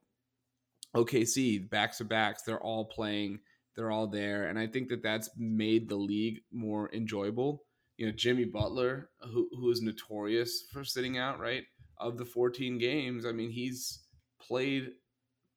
[0.95, 3.41] OKC, backs to backs, they're all playing,
[3.77, 4.45] they're all there.
[4.45, 7.65] And I think that that's made the league more enjoyable
[8.03, 11.63] you know Jimmy Butler, who who is notorious for sitting out, right?
[11.99, 14.01] Of the 14 games, I mean, he's
[14.41, 14.91] played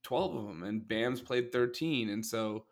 [0.04, 2.66] 12 of them, and Bam's played 13, and so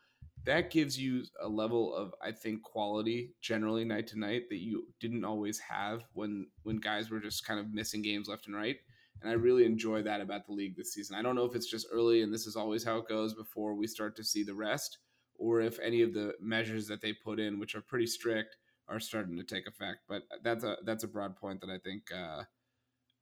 [0.45, 4.87] that gives you a level of I think quality generally night to night that you
[4.99, 8.77] didn't always have when when guys were just kind of missing games left and right.
[9.21, 11.15] And I really enjoy that about the league this season.
[11.15, 13.73] I don't know if it's just early and this is always how it goes before
[13.73, 14.97] we start to see the rest,
[15.35, 18.57] or if any of the measures that they put in, which are pretty strict,
[18.89, 19.99] are starting to take effect.
[20.09, 22.43] But that's a that's a broad point that I think uh,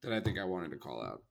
[0.02, 1.22] that I think I wanted to call out.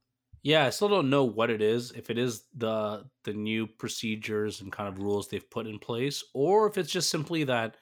[0.43, 1.93] Yeah, I still don't know what it is.
[1.93, 6.25] If it is the the new procedures and kind of rules they've put in place,
[6.35, 7.77] or if it's just simply that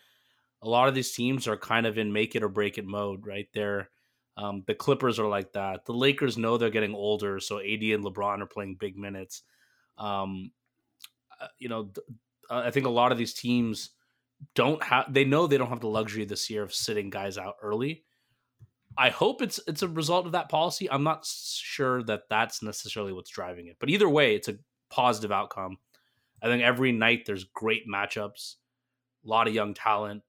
[0.62, 3.26] a lot of these teams are kind of in make it or break it mode.
[3.26, 3.90] Right there,
[4.36, 5.86] um, the Clippers are like that.
[5.86, 9.42] The Lakers know they're getting older, so AD and LeBron are playing big minutes.
[9.98, 10.52] Um,
[11.40, 12.06] uh, you know, th-
[12.50, 13.90] I think a lot of these teams
[14.54, 17.56] don't have they know they don't have the luxury this year of sitting guys out
[17.62, 18.04] early.
[18.96, 20.90] I hope it's it's a result of that policy.
[20.90, 24.58] I'm not sure that that's necessarily what's driving it, but either way, it's a
[24.90, 25.78] positive outcome.
[26.42, 28.54] I think every night there's great matchups,
[29.24, 30.22] a lot of young talent,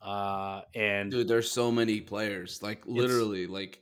[0.00, 2.62] uh, and dude, there's so many players.
[2.62, 3.80] Like literally, like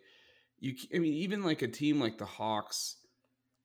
[0.59, 0.75] you.
[0.95, 2.97] I mean, even like a team like the Hawks,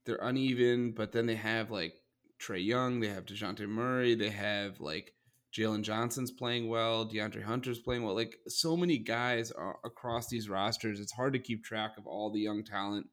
[0.05, 1.93] they're uneven, but then they have like
[2.39, 5.13] Trae Young, they have Dejounte Murray, they have like
[5.55, 7.07] Jalen Johnson's playing well.
[7.07, 8.15] DeAndre Hunter's playing well.
[8.15, 9.51] Like so many guys
[9.83, 10.99] across these rosters.
[10.99, 13.07] It's hard to keep track of all the young talent,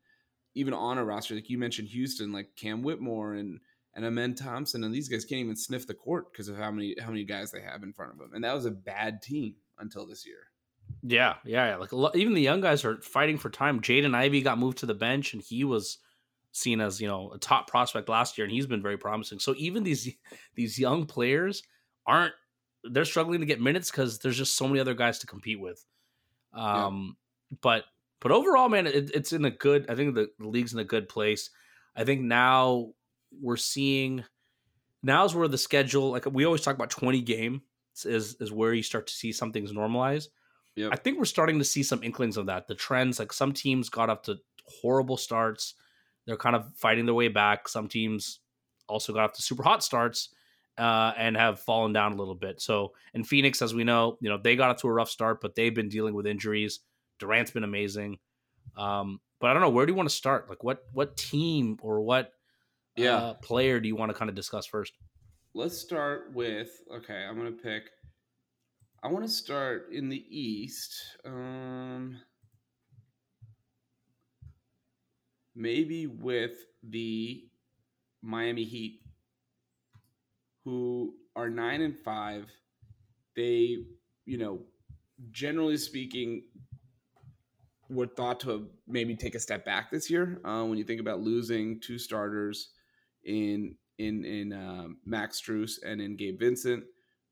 [0.55, 1.35] even on a roster.
[1.35, 3.61] Like you mentioned, Houston, like Cam Whitmore and
[3.95, 6.95] and Amen Thompson, and these guys can't even sniff the court because of how many
[7.01, 8.31] how many guys they have in front of them.
[8.35, 10.51] And that was a bad team until this year.
[11.03, 11.77] Yeah, yeah.
[11.77, 13.81] Like even the young guys are fighting for time.
[13.81, 15.99] Jaden Ivey got moved to the bench, and he was
[16.53, 19.39] seen as you know a top prospect last year, and he's been very promising.
[19.39, 20.11] So even these
[20.55, 21.63] these young players
[22.07, 22.35] aren't
[22.91, 25.85] they're struggling to get minutes because there's just so many other guys to compete with.
[26.53, 27.17] Um,
[27.51, 27.57] yeah.
[27.63, 27.85] but
[28.21, 29.91] but overall, man, it, it's in a good.
[29.91, 31.51] I think the, the league's in a good place.
[31.95, 32.93] I think now
[33.41, 34.25] we're seeing
[35.03, 37.63] now's where the schedule like we always talk about 20 game
[38.05, 40.29] is is where you start to see some things normalize.
[40.77, 40.91] Yep.
[40.93, 42.69] I think we're starting to see some inklings of that.
[42.69, 44.37] The trends, like some teams got off to
[44.83, 45.75] horrible starts.
[46.27, 47.69] They're kind of fighting their way back.
[47.69, 48.41] Some teams
[48.87, 50.29] also got off to super hot starts
[50.79, 52.61] uh, and have fallen down a little bit.
[52.61, 55.41] So in Phoenix, as we know, you know they got up to a rough start,
[55.41, 56.81] but they've been dealing with injuries.
[57.19, 58.19] Durant's been amazing,
[58.77, 60.49] um, but I don't know where do you want to start?
[60.49, 62.33] Like what what team or what
[62.97, 64.95] yeah uh, player do you want to kind of discuss first?
[65.55, 67.25] Let's start with okay.
[67.29, 67.85] I'm gonna pick.
[69.03, 70.95] I want to start in the East.
[71.25, 72.21] Um,
[75.55, 77.45] maybe with the
[78.23, 79.01] Miami Heat
[80.67, 82.51] who are nine and five.
[83.37, 83.77] They,
[84.27, 84.63] you know,
[85.31, 86.43] generally speaking,
[87.89, 90.41] were thought to maybe take a step back this year.
[90.45, 92.71] Uh, when you think about losing two starters
[93.25, 96.83] in in in uh, Max Strus and in Gabe Vincent,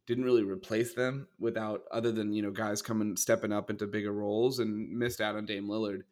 [0.06, 4.12] didn't really replace them without other than you know guys coming stepping up into bigger
[4.12, 6.02] roles and missed out on Dame Lillard.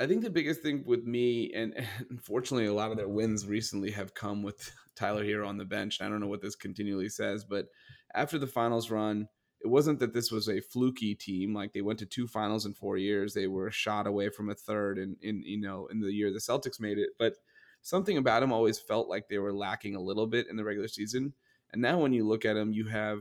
[0.00, 3.46] I think the biggest thing with me, and, and unfortunately, a lot of their wins
[3.46, 6.00] recently have come with Tyler Herro on the bench.
[6.00, 7.66] I don't know what this continually says, but
[8.14, 9.28] after the finals run,
[9.60, 11.54] it wasn't that this was a fluky team.
[11.54, 13.34] Like they went to two finals in four years.
[13.34, 16.38] They were shot away from a third in, in you know, in the year the
[16.38, 17.10] Celtics made it.
[17.18, 17.34] But
[17.82, 20.88] something about them always felt like they were lacking a little bit in the regular
[20.88, 21.34] season.
[21.74, 23.20] And now when you look at them, you have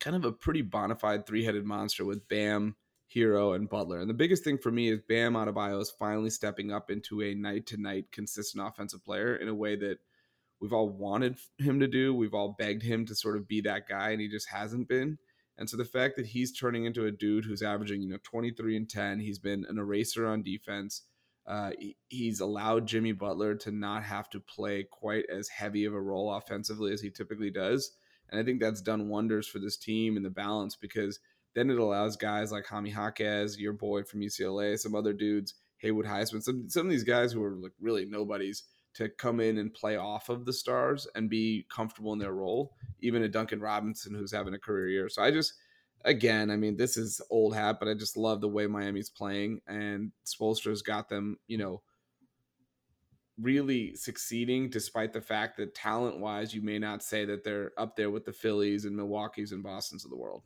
[0.00, 2.76] kind of a pretty bona fide three headed monster with Bam,
[3.14, 3.98] Herro, and Butler.
[3.98, 7.34] And the biggest thing for me is Bam Adebayo is finally stepping up into a
[7.34, 9.98] night to night consistent offensive player in a way that–
[10.62, 12.14] we've all wanted him to do.
[12.14, 15.18] We've all begged him to sort of be that guy, and he just hasn't been.
[15.58, 18.76] And so the fact that he's turning into a dude who's averaging, you know, 23
[18.76, 21.02] and 10, he's been an eraser on defense.
[21.46, 21.72] Uh,
[22.08, 26.32] he's allowed Jimmy Butler to not have to play quite as heavy of a role
[26.32, 27.90] offensively as he typically does.
[28.30, 31.18] And I think that's done wonders for this team and the balance because
[31.54, 36.06] then it allows guys like Jaime Jaquez, your boy from UCLA, some other dudes, Haywood
[36.06, 39.72] Highsmith, some some of these guys who are like really nobodies to come in and
[39.72, 42.72] play off of the stars and be comfortable in their role.
[43.00, 45.08] Even a Duncan Robinson who's having a career year.
[45.08, 45.54] So I just
[46.04, 49.60] again, I mean, this is old hat, but I just love the way Miami's playing
[49.66, 51.82] and Spoelstra's got them, you know,
[53.40, 57.96] really succeeding despite the fact that talent wise, you may not say that they're up
[57.96, 60.42] there with the Phillies and Milwaukee's and Boston's of the world.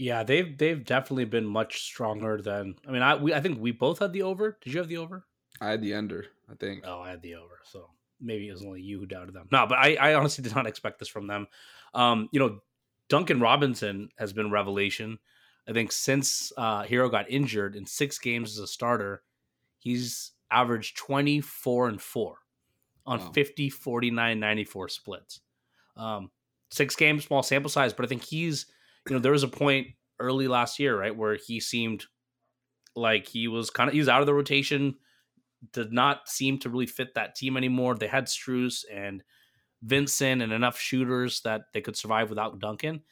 [0.00, 2.76] Yeah, they've they've definitely been much stronger than.
[2.88, 4.56] I mean, I we I think we both had the over.
[4.62, 5.26] Did you have the over?
[5.60, 6.24] I had the under.
[6.50, 6.84] I think.
[6.86, 7.60] Oh, I had the over.
[7.64, 9.48] So maybe it was only you who doubted them.
[9.52, 11.48] No, but I, I honestly did not expect this from them.
[11.92, 12.60] Um, you know,
[13.10, 15.18] Duncan Robinson has been revelation.
[15.68, 19.22] I think since uh, Herro got injured in six games as a starter,
[19.80, 22.38] he's averaged 24 and 4
[23.04, 23.32] on wow.
[23.32, 25.40] 50, 49, 94 splits.
[25.94, 26.30] Um,
[26.70, 28.64] six games, small sample size, but I think he's,
[29.08, 32.04] you know, there was a point early last year, right, where he seemed
[32.94, 34.96] like he was kind of, he was out of the rotation,
[35.72, 37.94] did not seem to really fit that team anymore.
[37.94, 39.22] They had Strus and
[39.82, 43.02] Vincent and enough shooters that they could survive without Duncan.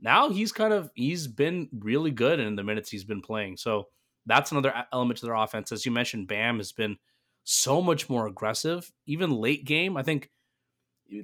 [0.00, 3.56] Now he's kind of he's been really good in the minutes he's been playing.
[3.56, 3.88] So
[4.26, 5.72] that's another element to their offense.
[5.72, 6.96] As you mentioned, Bam has been
[7.44, 9.96] so much more aggressive, even late game.
[9.96, 10.30] I think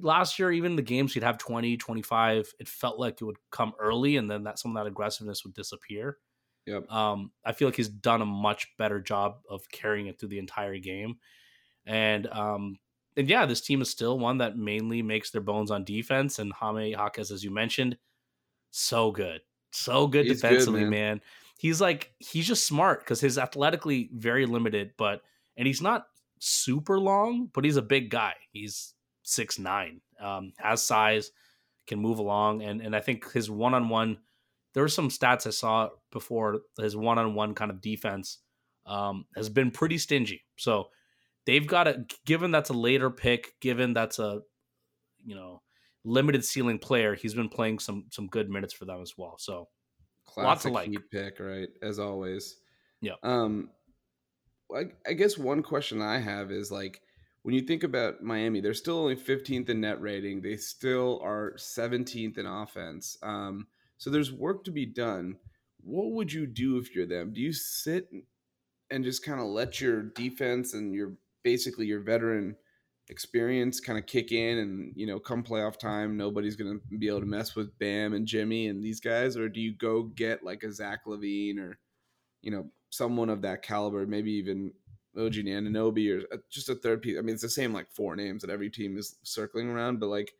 [0.01, 3.73] last year, even the games he'd have 20, 25, it felt like it would come
[3.79, 6.17] early and then that some of that aggressiveness would disappear.
[6.65, 6.91] Yep.
[6.91, 10.39] Um, I feel like he's done a much better job of carrying it through the
[10.39, 11.17] entire game.
[11.85, 12.77] And um,
[13.17, 16.39] and yeah, this team is still one that mainly makes their bones on defense.
[16.39, 17.97] And Jaime Jaquez, as you mentioned,
[18.69, 19.41] so good,
[19.71, 20.99] so good he's defensively, good, man.
[20.99, 21.21] man.
[21.57, 25.21] He's like he's just smart because he's athletically very limited, but
[25.57, 26.05] and he's not
[26.39, 28.33] super long, but he's a big guy.
[28.51, 31.31] He's six nine, um, has size,
[31.87, 34.17] can move along, and and I think his one on one.
[34.73, 38.37] There were some stats I saw before his one on one kind of defense
[38.85, 40.43] um, has been pretty stingy.
[40.55, 40.89] So
[41.45, 44.41] they've got a given that's a later pick, given that's a
[45.25, 45.61] you know
[46.03, 49.35] limited ceiling player, he's been playing some some good minutes for them as well.
[49.37, 49.67] So
[50.25, 51.69] Classic lots of like pick, right?
[51.81, 52.57] As always.
[53.01, 53.15] Yeah.
[53.23, 53.69] Um,
[54.73, 57.01] I, I guess one question I have is like
[57.43, 60.41] when you think about Miami, they're still only 15th in net rating.
[60.41, 63.17] They still are 17th in offense.
[63.23, 65.37] Um, so there's work to be done.
[65.83, 67.33] What would you do if you're them?
[67.33, 68.09] Do you sit
[68.91, 72.55] and just kind of let your defense and your basically your veteran
[73.09, 77.07] experience kind of kick in and you know come playoff time nobody's going to be
[77.07, 80.43] able to mess with bam and jimmy and these guys or do you go get
[80.43, 81.77] like a zach LaVine or
[82.41, 84.71] you know someone of that caliber maybe even
[85.17, 87.17] OG Anunoby or uh, just a third piece.
[87.17, 90.07] I mean, it's the same like four names that every team is circling around, but
[90.07, 90.33] like,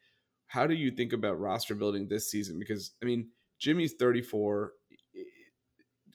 [0.47, 2.59] how do you think about roster building this season?
[2.59, 3.29] Because I mean,
[3.59, 4.73] Jimmy's 34.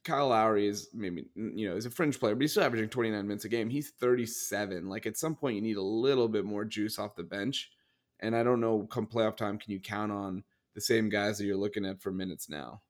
[0.04, 3.26] Kyle Lowry is maybe you know is a fringe player, but he's still averaging 29
[3.26, 3.68] minutes a game.
[3.68, 4.88] He's 37.
[4.88, 7.70] Like at some point, you need a little bit more juice off the bench.
[8.20, 10.42] And I don't know, come playoff time, can you count on
[10.74, 12.80] the same guys that you're looking at for minutes now?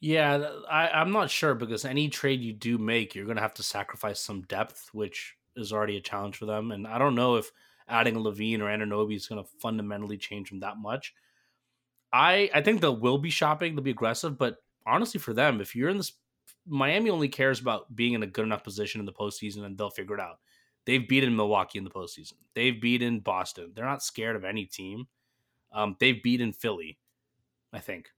[0.00, 3.54] Yeah, I, I'm not sure because any trade you do make, you're going to have
[3.54, 6.70] to sacrifice some depth, which is already a challenge for them.
[6.72, 7.52] And I don't know if
[7.86, 11.14] adding LaVine or Anunoby is going to fundamentally change them that much.
[12.12, 15.76] I I think they will be shopping, they'll be aggressive, but honestly, for them, if
[15.76, 16.12] you're in this,
[16.66, 19.90] Miami only cares about being in a good enough position in the postseason, and they'll
[19.90, 20.38] figure it out.
[20.86, 22.34] They've beaten Milwaukee in the postseason.
[22.54, 23.72] They've beaten Boston.
[23.74, 25.06] They're not scared of any team.
[25.72, 26.98] Um, they've beaten Philly,
[27.72, 28.08] I think.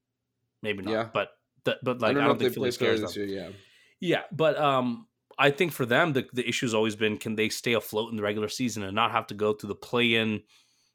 [0.62, 1.08] Maybe not, yeah.
[1.12, 1.30] but
[1.64, 3.10] the, but like I don't, I don't think Philly scares them.
[3.14, 3.48] Year, yeah,
[4.00, 5.06] yeah, but um,
[5.38, 8.22] I think for them the the issue's always been can they stay afloat in the
[8.22, 10.42] regular season and not have to go through the play in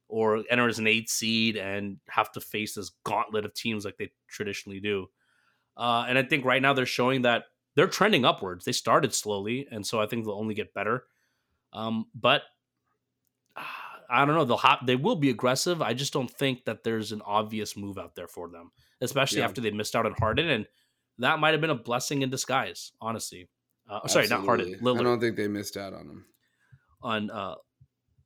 [0.09, 3.97] or enter as an eight seed and have to face this gauntlet of teams like
[3.97, 5.07] they traditionally do.
[5.75, 7.43] Uh, and I think right now they're showing that
[7.75, 8.65] they're trending upwards.
[8.65, 11.03] They started slowly, and so I think they'll only get better.
[11.73, 12.41] Um, but
[14.09, 14.45] I don't know.
[14.45, 14.85] They'll hop.
[14.85, 15.81] they will be aggressive.
[15.81, 19.45] I just don't think that there's an obvious move out there for them, especially yeah.
[19.45, 20.67] after they missed out on Harden, and
[21.19, 22.91] that might have been a blessing in disguise.
[23.01, 23.49] Honestly,
[23.89, 24.75] uh, sorry, not Harden.
[24.81, 24.99] Lillard.
[24.99, 26.25] I don't think they missed out on him.
[27.01, 27.55] On uh,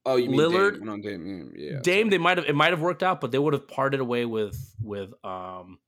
[0.06, 0.80] oh, you mean Lillard?
[0.80, 0.89] Dame?
[0.89, 1.80] On Dame, yeah.
[1.82, 4.26] Dame, they might have it might have worked out, but they would have parted away
[4.26, 5.80] with with um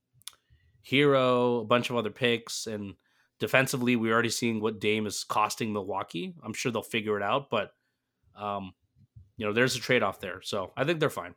[0.90, 2.94] Herro, a bunch of other picks, and
[3.38, 6.34] defensively, we're already seeing what Dame is costing Milwaukee.
[6.44, 7.70] I'm sure they'll figure it out, but
[8.36, 8.72] um,
[9.36, 11.34] you know, there's a trade off there, so I think they're fine.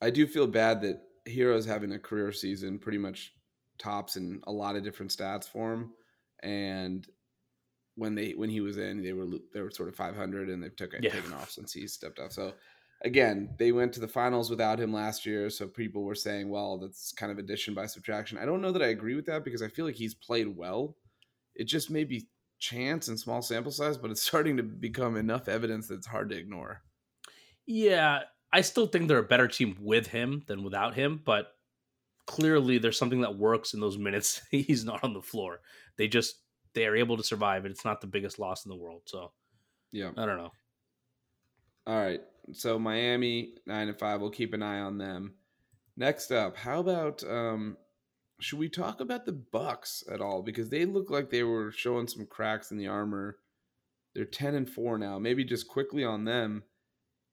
[0.00, 3.32] I do feel bad that Herro's having a career season, pretty much
[3.78, 5.92] tops in a lot of different stats for him,
[6.42, 7.06] and
[7.96, 10.76] when they when he was in, they were they were sort of 500, and they've
[10.76, 11.10] took yeah.
[11.10, 12.32] taken off since he stepped up.
[12.32, 12.52] So
[13.02, 16.78] again, they went to the finals without him last year, so people were saying, well,
[16.78, 18.38] that's kind of addition by subtraction.
[18.38, 20.96] I don't know that I agree with that because I feel like he's played well.
[21.54, 25.48] It just may be chance and small sample size, but it's starting to become enough
[25.48, 26.82] evidence that it's hard to ignore.
[27.66, 28.20] Yeah,
[28.52, 31.48] I still think they're a better team with him than without him, but
[32.26, 35.60] clearly there's something that works in those minutes he's not on the floor.
[35.96, 36.36] They just
[36.74, 39.02] they are able to survive, and it's not the biggest loss in the world.
[39.06, 39.32] So,
[39.92, 40.52] yeah, I don't know.
[41.86, 42.20] All right,
[42.52, 44.20] so Miami nine and five.
[44.20, 45.34] We'll keep an eye on them.
[45.96, 47.76] Next up, how about um,
[48.40, 50.42] should we talk about the Bucks at all?
[50.42, 53.38] Because they look like they were showing some cracks in the armor.
[54.14, 55.18] They're ten and four now.
[55.18, 56.64] Maybe just quickly on them.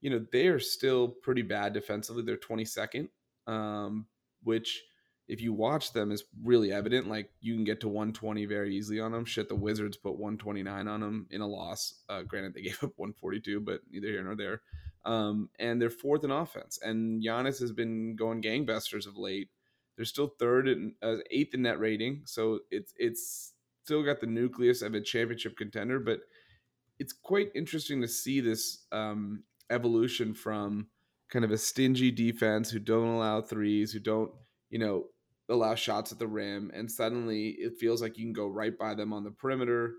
[0.02, 2.24] You know they are still pretty bad defensively.
[2.24, 3.10] They're twenty second,
[3.48, 4.08] um,
[4.44, 4.84] which
[5.32, 7.08] if you watch them is really evident.
[7.08, 9.24] Like you can get to 120 very easily on them.
[9.24, 11.94] Shit, the Wizards put 129 on them in a loss.
[12.10, 14.62] Uh, granted, they gave up 142, but neither here nor there.
[15.06, 16.80] Um, and they're fourth in offense.
[16.82, 19.48] And Giannis has been going gangbusters of late.
[19.96, 24.28] They're still third and uh, eighth in net rating, so it's it's still got the
[24.28, 26.00] nucleus of a championship contender.
[26.00, 26.22] But
[26.98, 30.88] it's quite interesting to see this um, evolution from
[31.30, 34.32] kind of a stingy defense who don't allow threes, who don't
[34.70, 35.08] you know
[35.50, 38.94] allow shots at the rim, and suddenly it feels like you can go right by
[38.94, 39.96] them on the perimeter.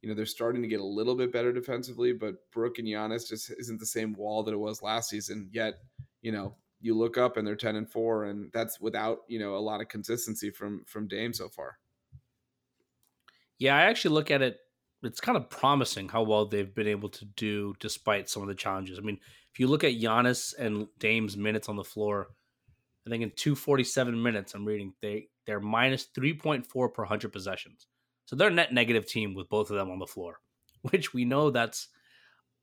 [0.00, 3.28] You know, they're starting to get a little bit better defensively, but Brook and Giannis
[3.28, 5.48] just isn't the same wall that it was last season.
[5.52, 5.74] Yet,
[6.22, 9.54] you know, you look up and they're 10 and 4 and that's without, you know,
[9.54, 11.78] a lot of consistency from from Dame so far.
[13.58, 14.58] Yeah, I actually look at it
[15.02, 18.54] it's kind of promising how well they've been able to do despite some of the
[18.54, 18.98] challenges.
[18.98, 19.18] I mean,
[19.52, 22.28] if you look at Giannis and Dame's minutes on the floor,
[23.06, 27.86] I think in 247 minutes, I'm reading they they're minus 3.4 per 100 possessions.
[28.26, 30.40] So they're a net negative team with both of them on the floor,
[30.82, 31.88] which we know that's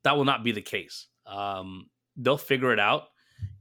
[0.02, 1.08] that will not be the case.
[1.26, 3.04] Um, they'll figure it out.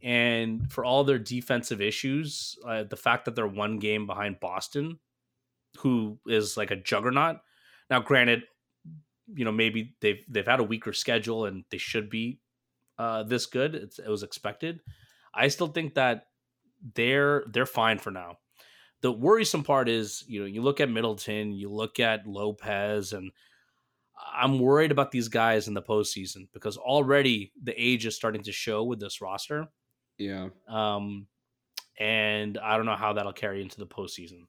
[0.02, 5.00] And for all their defensive issues, uh, the fact that they're one game behind Boston,
[5.78, 7.38] who is like a juggernaut.
[7.89, 8.44] Now, granted,
[9.36, 12.39] you know maybe they've they've had a weaker schedule and they should be
[12.98, 13.76] uh, this good.
[13.76, 14.82] It's, it was expected.
[15.34, 16.28] I still think that
[16.96, 18.38] they're they're fine for now.
[19.02, 23.32] The worrisome part is, you know, you look at Middleton, you look at Lopez, and
[24.34, 28.52] I'm worried about these guys in the postseason because already the age is starting to
[28.52, 29.68] show with this roster.
[30.18, 30.50] Yeah.
[30.68, 31.28] Um,
[31.98, 34.48] and I don't know how that'll carry into the postseason.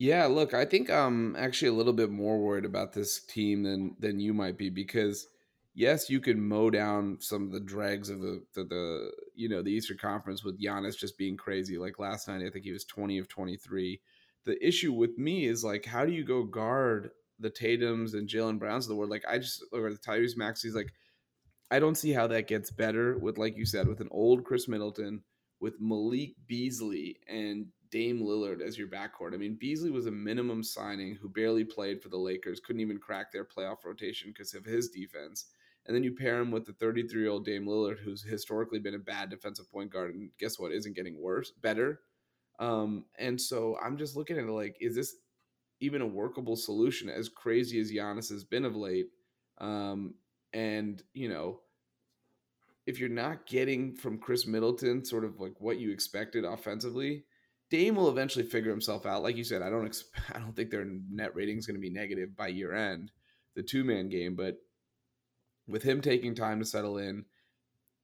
[0.00, 3.96] Yeah, look, I think I'm actually a little bit more worried about this team than
[3.98, 5.28] than you might be because
[5.74, 9.62] yes, you can mow down some of the dregs of the, the, the you know
[9.62, 11.76] the Eastern Conference with Giannis just being crazy.
[11.76, 14.00] Like last night, I think he was twenty of twenty three.
[14.46, 18.58] The issue with me is like, how do you go guard the Tatum's and Jalen
[18.58, 19.10] Browns of the world?
[19.10, 20.94] Like I just or the Tyrese Maxey's like,
[21.70, 24.66] I don't see how that gets better with like you said with an old Khris
[24.66, 25.24] Middleton,
[25.60, 29.34] with Malik Beasley and Dame Lillard as your backcourt.
[29.34, 32.98] I mean, Beasley was a minimum signing who barely played for the Lakers, couldn't even
[32.98, 35.46] crack their playoff rotation because of his defense
[35.86, 38.94] and then you pair him with the 33 year old Dame Lillard, who's historically been
[38.94, 40.72] a bad defensive point guard, and guess what?
[40.72, 42.00] Isn't getting worse, better.
[42.58, 45.16] Um, and so I'm just looking at it like, is this
[45.80, 47.08] even a workable solution?
[47.08, 49.06] As crazy as Giannis has been of late,
[49.58, 50.14] um,
[50.52, 51.60] and you know,
[52.86, 57.24] if you're not getting from Khris Middleton sort of like what you expected offensively,
[57.70, 59.22] Dame will eventually figure himself out.
[59.22, 61.80] Like you said, I don't expect, I don't think their net rating is going to
[61.80, 63.10] be negative by year end,
[63.54, 64.56] the two man game, but
[65.68, 67.24] with him taking time to settle in,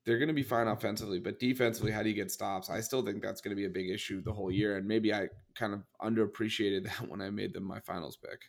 [0.05, 2.70] they're going to be fine offensively, but defensively, how do you get stops?
[2.70, 5.12] I still think that's going to be a big issue the whole year, and maybe
[5.12, 5.26] I
[5.57, 8.40] kind of underappreciated that when I made them my finals pick.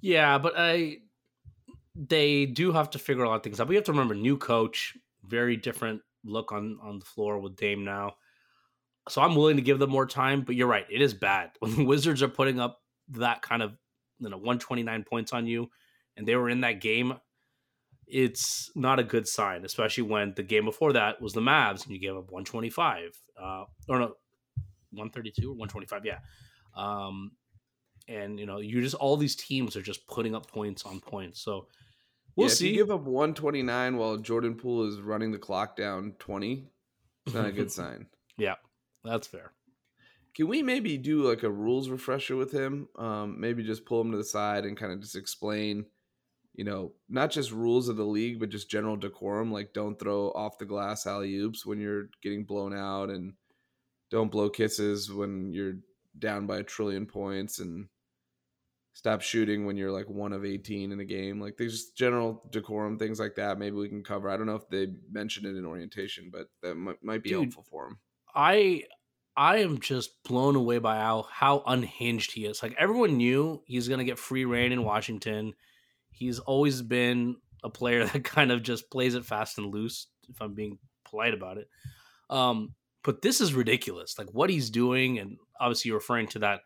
[0.00, 0.98] Yeah, but I
[1.96, 3.68] they do have to figure a lot of things out.
[3.68, 7.84] We have to remember new coach, very different look on on the floor with Dame
[7.84, 8.14] now.
[9.10, 11.74] So I'm willing to give them more time, but you're right, it is bad when
[11.74, 13.72] the Wizards are putting up that kind of
[14.18, 15.70] you know 129 points on you
[16.16, 17.14] and they were in that game,
[18.06, 21.92] it's not a good sign, especially when the game before that was the Mavs and
[21.92, 23.12] you gave up 125.
[23.40, 24.14] Uh, or no,
[24.92, 26.18] 132 or 125, yeah.
[26.76, 27.32] Um,
[28.08, 31.40] and you know, you just all these teams are just putting up points on points.
[31.40, 31.68] So
[32.36, 32.68] we'll yeah, see.
[32.70, 36.66] you give up 129 while Jordan Poole is running the clock down 20.
[37.26, 38.06] It's not a good sign.
[38.36, 38.56] Yeah,
[39.04, 39.52] that's fair.
[40.34, 42.88] Can we maybe do like a rules refresher with him?
[42.96, 45.86] Um, maybe just pull him to the side and kind of just explain
[46.54, 49.52] you know, not just rules of the league, but just general decorum.
[49.52, 53.34] Like, don't throw off the glass alley oops when you're getting blown out, and
[54.10, 55.76] don't blow kisses when you're
[56.18, 57.86] down by a trillion points, and
[58.94, 61.40] stop shooting when you're like one of 18 in a game.
[61.40, 63.58] Like, there's just general decorum, things like that.
[63.58, 64.28] Maybe we can cover.
[64.28, 67.42] I don't know if they mentioned it in orientation, but that might, might be Dude,
[67.42, 67.98] helpful for them.
[68.34, 68.84] I
[69.36, 72.62] I am just blown away by how how unhinged he is.
[72.62, 75.54] Like everyone knew he's gonna get free reign in Washington.
[76.10, 80.06] He's always been a player that kind of just plays it fast and loose.
[80.28, 81.68] If I'm being polite about it,
[82.28, 84.18] um, but this is ridiculous.
[84.18, 86.60] Like what he's doing, and obviously you're referring to that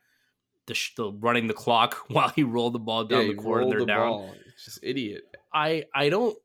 [0.66, 3.62] the, sh- the running the clock while he rolled the ball down Yeah, the court
[3.62, 4.10] and they're the down.
[4.10, 4.34] ball.
[4.54, 5.22] It's just idiot.
[5.52, 6.36] I I don't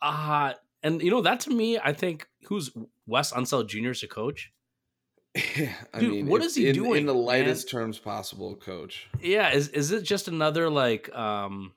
[0.00, 0.52] uh
[0.82, 2.70] and you know that to me I think who's
[3.06, 3.90] Wes Unseld Jr.
[3.90, 4.52] is a coach.
[5.36, 7.24] I Dude, mean, what it's is he in, doing, in the man?
[7.24, 9.08] lightest terms possible, coach?
[9.20, 11.72] Yeah, is is it just another like um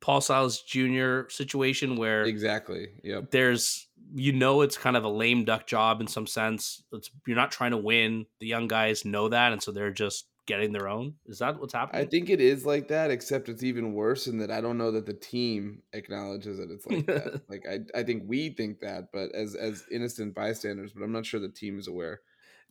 [0.00, 1.22] Paul Silas Jr.
[1.28, 2.88] situation where Exactly.
[3.02, 3.30] Yep.
[3.30, 6.82] there's you know it's kind of a lame duck job in some sense.
[6.92, 8.26] It's you're not trying to win.
[8.40, 11.14] The young guys know that, and so they're just getting their own.
[11.26, 12.02] Is that what's happening?
[12.02, 14.92] I think it is like that, except it's even worse in that I don't know
[14.92, 17.42] that the team acknowledges that it's like that.
[17.48, 21.26] like I, I think we think that, but as as innocent bystanders, but I'm not
[21.26, 22.20] sure the team is aware.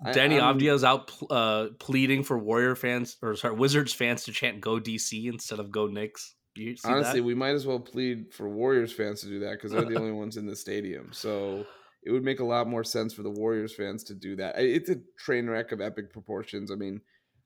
[0.07, 4.61] Deni I'm- Avdija's out uh, pleading for Warrior fans or sorry Wizards fans to chant
[4.61, 7.25] "Go DC" instead of "Go Knicks." You see Honestly, that?
[7.25, 10.13] we might as well plead for Warriors fans to do that because they're the only
[10.13, 11.09] ones in the stadium.
[11.11, 11.65] So
[12.03, 14.55] it would make a lot more sense for the Warriors fans to do that.
[14.57, 16.71] It's a train wreck of epic proportions.
[16.71, 17.01] I mean,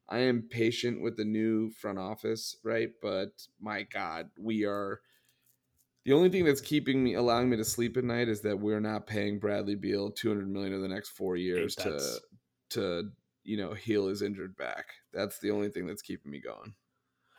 [0.09, 2.89] I am patient with the new front office, right?
[3.01, 3.29] But
[3.61, 5.01] my God, we are.
[6.05, 8.79] The only thing that's keeping me, allowing me to sleep at night, is that we're
[8.79, 11.99] not paying Bradley Beal two hundred million in the next four years to,
[12.71, 13.09] to
[13.43, 14.85] you know, heal his injured back.
[15.13, 16.73] That's the only thing that's keeping me going.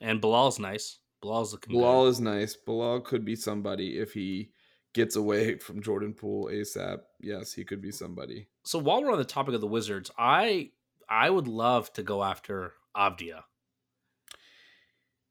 [0.00, 0.98] and Bilal's nice.
[1.20, 2.54] Bilal's looking Bilal is nice.
[2.54, 4.50] Bilal could be somebody if he
[4.94, 6.98] gets away from Jordan Poole ASAP.
[7.20, 8.48] Yes, he could be somebody.
[8.64, 10.70] So while we're on the topic of the Wizards, I
[11.10, 13.42] I would love to go after Avdija.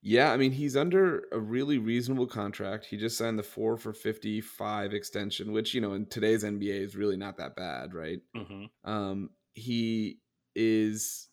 [0.01, 2.85] Yeah, I mean, he's under a really reasonable contract.
[2.85, 6.95] He just signed the four for 55 extension, which, you know, in today's NBA is
[6.95, 8.19] really not that bad, right?
[8.33, 10.19] hmm Um, he
[10.55, 11.27] is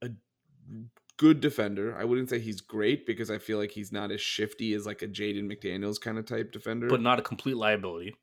[0.00, 0.10] a
[1.18, 1.94] good defender.
[1.94, 5.02] I wouldn't say he's great because I feel like he's not as shifty as like
[5.02, 6.88] a Jaden McDaniels kind of type defender.
[6.88, 8.14] but not a complete liability.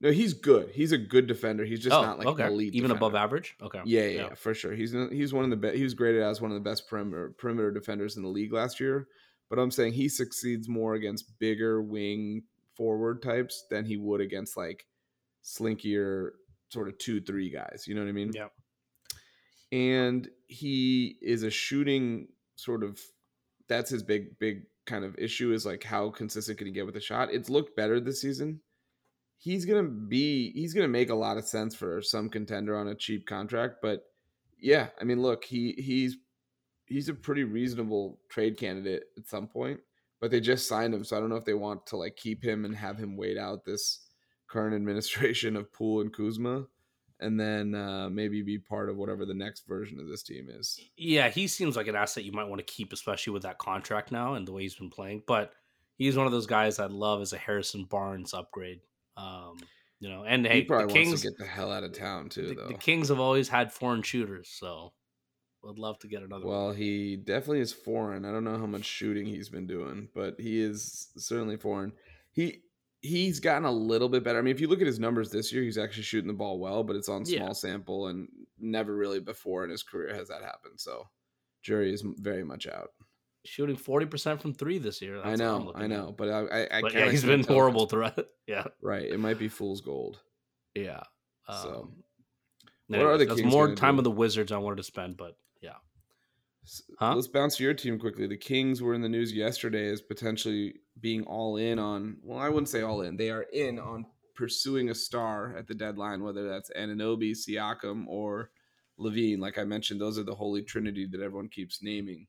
[0.00, 0.70] No, he's good.
[0.70, 1.64] He's a good defender.
[1.64, 3.54] He's just oh, not like okay, elite, even above average.
[3.60, 4.72] Okay, Yeah, yeah, yeah, for sure.
[4.72, 5.76] He's he's one of the best.
[5.76, 8.80] He was graded as one of the best perimeter perimeter defenders in the league last
[8.80, 9.08] year.
[9.50, 12.44] But I'm saying he succeeds more against bigger wing
[12.76, 14.86] forward types than he would against like
[15.44, 16.30] slinkier
[16.70, 17.84] sort of two three guys.
[17.86, 18.30] You know what I mean?
[18.34, 18.48] Yeah.
[19.70, 22.98] And he is a shooting sort of.
[23.68, 26.94] That's his big big kind of issue is like how consistent can he get with
[26.94, 27.28] the shot.
[27.30, 28.60] It's looked better this season
[29.40, 32.94] he's gonna be he's gonna make a lot of sense for some contender on a
[32.94, 34.04] cheap contract but
[34.60, 36.18] yeah i mean look he he's
[36.84, 39.80] he's a pretty reasonable trade candidate at some point
[40.20, 42.44] but they just signed him so i don't know if they want to like keep
[42.44, 44.06] him and have him wait out this
[44.46, 46.66] current administration of Poole and kuzma
[47.22, 50.80] and then uh, maybe be part of whatever the next version of this team is
[50.96, 54.10] Yeah, he seems like an asset you might want to keep, especially with that contract
[54.10, 55.22] now and the way he's been playing.
[55.26, 55.52] But
[55.96, 58.80] he's one of those guys I'd love as a Harrison Barnes upgrade.
[59.20, 59.58] Um,
[59.98, 61.92] you know, and hey, he the probably Kings, wants to get the hell out of
[61.92, 64.92] town too the, though the Kings have always had foreign shooters, so
[65.62, 66.46] would love to get another.
[66.46, 66.54] one.
[66.54, 68.24] Well, he definitely is foreign.
[68.24, 71.92] I don't know how much shooting he's been doing, but he is certainly foreign.
[72.32, 72.62] He
[73.02, 74.38] he's gotten a little bit better.
[74.38, 76.58] I mean, if you look at his numbers this year, he's actually shooting the ball
[76.58, 77.52] well, but it's on small Yeah.
[77.52, 80.78] sample and never really before in his career has that happened.
[80.80, 81.08] So,
[81.62, 82.90] jury is very much out.
[83.44, 85.20] Shooting forty percent from three this year.
[85.22, 85.90] I That's I'm know, I at.
[85.90, 88.18] know, but I, I, I But yeah, he's been horrible throughout.
[88.46, 90.20] Yeah, Right, it might be fool's gold.
[90.74, 91.02] yeah.
[91.48, 91.90] Um, So,
[92.88, 93.98] what are the That's Kings more time do?
[94.00, 95.76] of the Wizards I wanted to spend, but yeah.
[96.98, 97.14] Huh?
[97.14, 98.26] Let's bounce to your team quickly.
[98.26, 102.18] The Kings were in the news yesterday as potentially being all in on.
[102.22, 103.16] Well, I wouldn't say all in.
[103.16, 108.50] They are in on pursuing a star at the deadline, whether that's Anunoby, Siakam, or
[108.98, 109.38] LaVine.
[109.38, 112.26] Like I mentioned, those are the holy trinity that everyone keeps naming.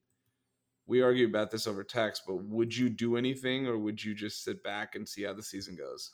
[0.92, 4.44] We argue about this over text, but would you do anything, or would you just
[4.44, 6.12] sit back and see how the season goes?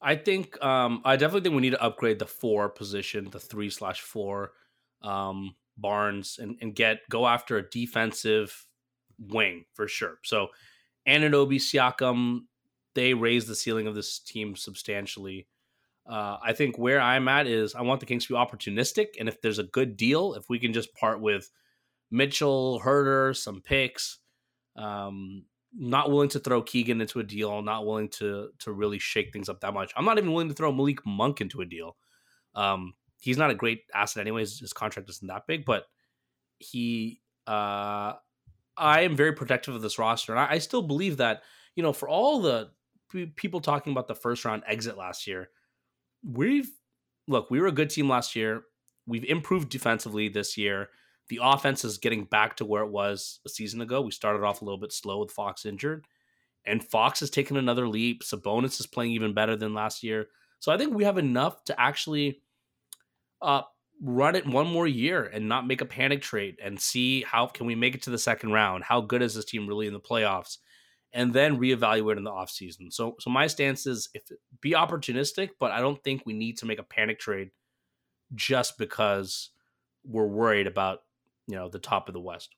[0.00, 3.68] I think um, I definitely think we need to upgrade the four position, the three
[3.68, 4.52] slash four
[5.02, 8.64] um, Barnes, and, and get go after a defensive
[9.18, 10.18] wing for sure.
[10.22, 10.50] So
[11.08, 12.42] Anunoby, Siakam,
[12.94, 15.48] they raise the ceiling of this team substantially.
[16.08, 19.28] Uh, I think where I'm at is I want the Kings to be opportunistic, and
[19.28, 21.50] if there's a good deal, if we can just part with
[22.10, 24.18] Mitchell, Huerter, some picks,
[24.76, 29.32] um, not willing to throw Keegan into a deal, not willing to to really shake
[29.32, 29.92] things up that much.
[29.96, 31.96] I'm not even willing to throw Malik Monk into a deal.
[32.54, 34.58] Um, he's not a great asset, anyways.
[34.60, 35.84] His contract isn't that big, but
[36.58, 38.14] he, uh,
[38.76, 41.42] I am very protective of this roster, and I, I still believe that
[41.76, 42.70] you know, for all the
[43.12, 45.50] pe- people talking about the first round exit last year,
[46.24, 46.70] we've
[47.28, 48.64] look, we were a good team last year.
[49.06, 50.88] we've improved defensively this year.
[51.30, 54.02] The offense is getting back to where it was a season ago.
[54.02, 56.04] We started off a little bit slow with Fox injured,
[56.66, 58.24] and Fox has taken another leap.
[58.24, 60.26] Sabonis is playing even better than last year.
[60.58, 62.42] So I think we have enough to actually
[63.40, 63.62] uh,
[64.02, 67.64] run it one more year and not make a panic trade and see how can
[67.64, 68.82] we make it to the second round?
[68.84, 70.58] How good is this team really in the playoffs?
[71.12, 72.92] And then reevaluate in the offseason.
[72.92, 74.22] So so my stance is if
[74.60, 77.50] be opportunistic, but I don't think we need to make a panic trade
[78.34, 79.50] just because
[80.04, 81.00] we're worried about,
[81.50, 82.54] you know, the top of the West.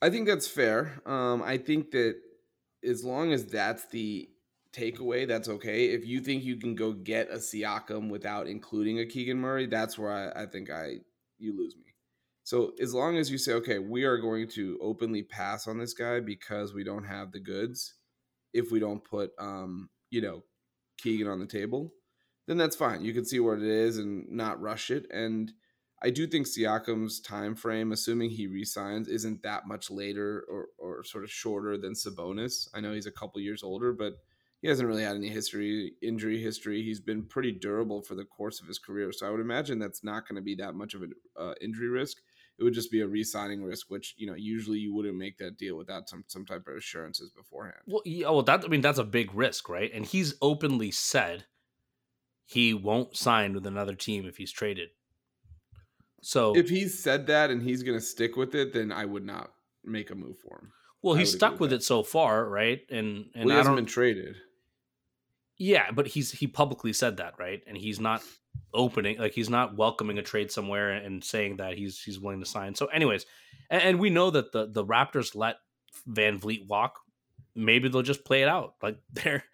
[0.00, 1.00] I think that's fair.
[1.06, 2.16] Um, I think that
[2.82, 4.28] as long as that's the
[4.72, 5.86] takeaway, that's okay.
[5.86, 9.98] If you think you can go get a Siakam without including a Keegan Murray, that's
[9.98, 10.96] where I, I think I
[11.38, 11.94] you lose me.
[12.42, 15.94] So as long as you say, okay, we are going to openly pass on this
[15.94, 17.94] guy because we don't have the goods,
[18.52, 20.42] if we don't put um, you know,
[20.98, 21.92] Keegan on the table,
[22.46, 23.02] then that's fine.
[23.04, 25.06] You can see what it is and not rush it.
[25.10, 25.52] And
[26.04, 31.02] I do think Siakam's time frame, assuming he resigns, isn't that much later or, or
[31.02, 32.68] sort of shorter than Sabonis.
[32.74, 34.12] I know he's a couple years older, but
[34.60, 36.82] he hasn't really had any history, injury history.
[36.82, 39.12] He's been pretty durable for the course of his career.
[39.12, 41.88] So I would imagine that's not going to be that much of an uh, injury
[41.88, 42.18] risk.
[42.58, 45.56] It would just be a re-signing risk, which you know usually you wouldn't make that
[45.56, 47.80] deal without some some type of assurances beforehand.
[47.86, 49.90] Well, yeah, well, that I mean that's a big risk, right?
[49.92, 51.46] And he's openly said
[52.46, 54.90] he won't sign with another team if he's traded.
[56.24, 59.26] So if he said that and he's going to stick with it, then I would
[59.26, 59.50] not
[59.84, 60.72] make a move for him.
[61.02, 62.80] Well, he's stuck with, with it so far, right?
[62.90, 64.36] And and well, he hasn't been traded.
[65.58, 67.60] Yeah, but he's he publicly said that, right?
[67.66, 68.22] And he's not
[68.72, 72.46] opening like he's not welcoming a trade somewhere and saying that he's he's willing to
[72.46, 72.74] sign.
[72.74, 73.26] So, anyways,
[73.68, 75.56] and, and we know that the the Raptors let
[76.08, 77.00] VanVleet walk.
[77.54, 78.76] Maybe they'll just play it out.
[78.82, 79.44] Like they're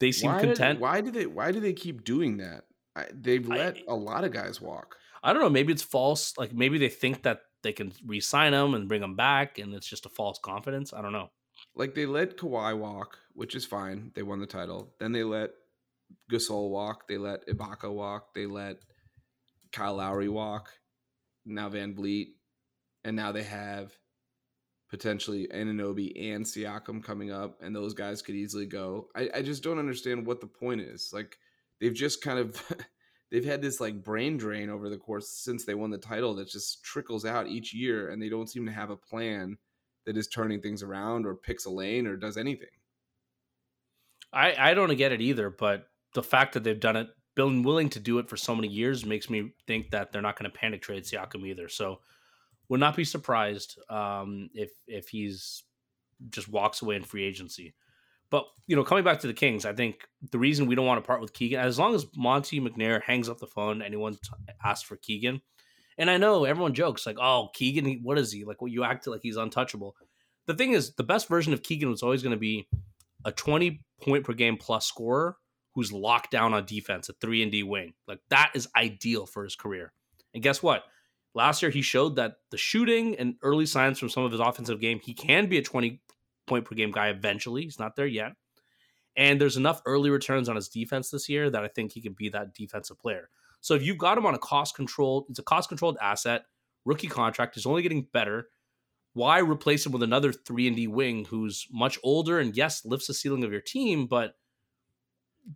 [0.00, 0.78] they seem why content.
[0.78, 2.64] Did, why do they why do they keep doing that?
[2.94, 4.96] I, they've let I, a lot of guys walk.
[5.22, 5.50] I don't know.
[5.50, 6.36] Maybe it's false.
[6.38, 9.86] Like maybe they think that they can re-sign him and bring him back, and it's
[9.86, 10.92] just a false confidence.
[10.92, 11.30] I don't know
[11.74, 14.12] like they let Kawhi walk, which is fine.
[14.14, 14.94] They won the title.
[14.98, 15.50] Then they let
[16.30, 17.08] Gasol walk.
[17.08, 18.34] They let Ibaka walk.
[18.34, 18.78] They let
[19.72, 20.70] Kyle Lowry walk.
[21.46, 22.28] Now VanVleet,
[23.04, 23.96] and now they have
[24.90, 29.08] potentially Anunoby and Siakam coming up, and those guys could easily go.
[29.16, 31.10] I, I just don't understand what the point is.
[31.12, 31.38] Like
[31.80, 32.62] they've just kind of
[33.30, 36.48] they've had this like brain drain over the course since they won the title that
[36.48, 39.56] just trickles out each year, and they don't seem to have a plan
[40.06, 42.68] that is turning things around or picks a lane or does anything.
[44.32, 47.88] I I don't get it either, but the fact that they've done it, been willing
[47.90, 50.56] to do it for so many years, makes me think that they're not going to
[50.56, 51.68] panic trade Siakam either.
[51.68, 52.00] So,
[52.68, 55.62] would not be surprised um, if if he's
[56.28, 57.74] just walks away in free agency.
[58.30, 61.02] But you know, coming back to the Kings, I think the reason we don't want
[61.02, 64.30] to part with Keegan, as long as Monte McNair hangs up the phone, anyone t-
[64.64, 65.40] asks for Keegan,
[65.98, 68.62] and I know everyone jokes like, "Oh, Keegan, what is he like?
[68.62, 69.96] Well, you act like he's untouchable."
[70.46, 72.68] The thing is, the best version of Keegan was always going to be
[73.24, 75.36] a twenty point per game plus scorer
[75.74, 77.94] who's locked down on defense, a three and D wing.
[78.06, 79.92] Like that is ideal for his career.
[80.34, 80.84] And guess what?
[81.34, 84.80] Last year he showed that the shooting and early signs from some of his offensive
[84.80, 86.00] game, he can be a twenty
[86.50, 87.62] point per game guy eventually.
[87.62, 88.32] He's not there yet.
[89.16, 92.12] And there's enough early returns on his defense this year that I think he can
[92.12, 93.30] be that defensive player.
[93.60, 96.44] So if you've got him on a cost controlled, it's a cost controlled asset,
[96.84, 98.48] rookie contract is only getting better.
[99.12, 103.06] Why replace him with another three and D wing who's much older and yes lifts
[103.06, 104.34] the ceiling of your team, but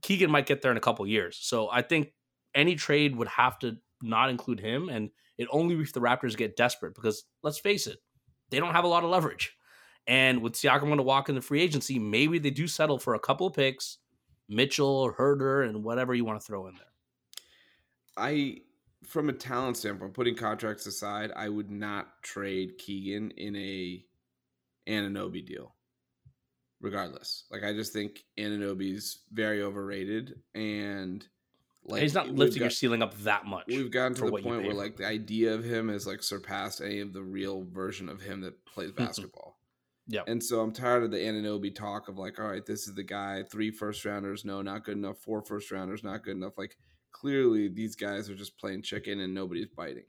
[0.02, 1.38] Keegan might get there in a couple years.
[1.40, 2.12] So I think
[2.54, 6.56] any trade would have to not include him, and it only if the Raptors get
[6.56, 7.98] desperate because let's face it,
[8.50, 9.56] they don't have a lot of leverage.
[10.06, 13.14] And with Siakam going to walk in the free agency, maybe they do settle for
[13.14, 13.98] a couple of picks,
[14.48, 16.84] Mitchell or Huerter, and whatever you want to throw in there.
[18.16, 18.58] I
[19.06, 24.04] from a talent standpoint, putting contracts aside, I would not trade Keegan in a
[24.88, 25.74] Anunoby deal.
[26.80, 31.26] Regardless, like I just think Anunoby's very overrated, and
[31.86, 33.64] like he's not lifting got, your ceiling up that much.
[33.68, 37.00] We've gotten to the point where like the idea of him has like surpassed any
[37.00, 39.53] of the real version of him that plays basketball.
[40.06, 42.94] Yeah, and so I'm tired of the Anunoby talk of like, all right, this is
[42.94, 43.42] the guy.
[43.42, 45.18] Three first rounders, no, not good enough.
[45.18, 46.58] Four first rounders, not good enough.
[46.58, 46.76] Like
[47.12, 50.04] clearly these guys are just playing chicken and nobody's biting.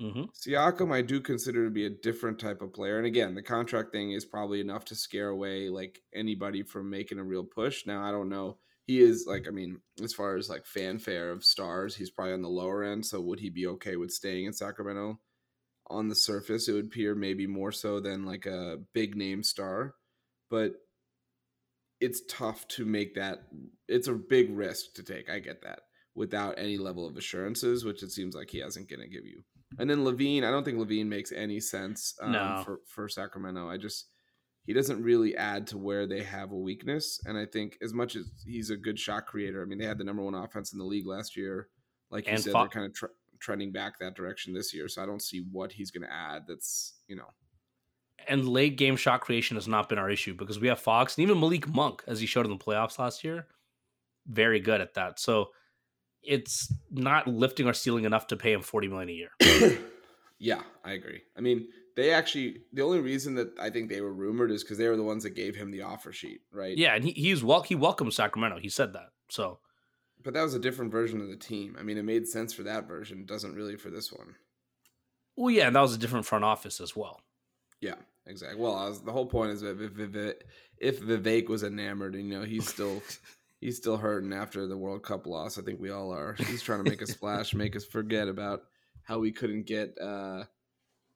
[0.00, 0.24] Mm-hmm.
[0.34, 2.98] Siakam, I do consider to be a different type of player.
[2.98, 7.20] And again, the contract thing is probably enough to scare away like anybody from making
[7.20, 7.86] a real push.
[7.86, 8.58] Now, I don't know.
[8.84, 12.42] He is like, I mean, as far as like fanfare of stars, he's probably on
[12.42, 13.06] the lower end.
[13.06, 15.20] So would he be okay with staying in Sacramento?
[15.92, 19.94] On the surface, it would appear maybe more so than like a big name star.
[20.50, 20.72] But
[22.00, 23.44] it's tough to make that.
[23.88, 25.30] It's a big risk to take.
[25.30, 25.80] I get that
[26.14, 29.42] without any level of assurances, which it seems like he hasn't going to give you.
[29.78, 32.62] And then LaVine I don't think LaVine makes any sense um, No.
[32.64, 33.68] for for Sacramento.
[33.68, 34.06] I just
[34.64, 37.20] he doesn't really add to where they have a weakness.
[37.24, 39.98] And I think as much as he's a good shot creator, I mean, they had
[39.98, 41.68] the number one offense in the league last year.
[42.10, 43.06] Like you And said, Fo- they're kind of tr-
[43.42, 44.88] trending back that direction this year.
[44.88, 46.44] So I don't see what he's going to add.
[46.48, 47.28] That's you know
[48.28, 51.22] and late game shot creation has not been our issue because we have Fox and
[51.22, 53.46] even Malik Monk, as he showed in the playoffs last year,
[54.26, 55.18] very good at that.
[55.18, 55.50] So
[56.22, 59.78] it's not lifting our ceiling enough to pay him forty million a year.
[60.38, 61.22] yeah, I agree.
[61.36, 64.78] I mean, they actually the only reason that I think they were rumored is because
[64.78, 66.76] they were the ones that gave him the offer sheet, right?
[66.76, 68.58] Yeah, and he, he's wel- he welcomes Sacramento.
[68.60, 69.08] He said that.
[69.28, 69.58] So
[70.22, 71.76] But that was a different version of the team.
[71.78, 73.20] I mean, it made sense for that version.
[73.20, 74.34] It doesn't really for this one.
[75.36, 77.20] well, yeah, and that was a different front office as well.
[77.80, 77.96] Yeah,
[78.26, 78.60] exactly.
[78.60, 80.34] Well, I was, the whole point is if, if,
[80.78, 83.02] if Vivek was enamored, you know, he's still
[83.60, 85.58] he's still hurting after the World Cup loss.
[85.58, 86.34] I think we all are.
[86.38, 88.62] He's trying to make a splash, make us forget about
[89.02, 90.44] how we couldn't get uh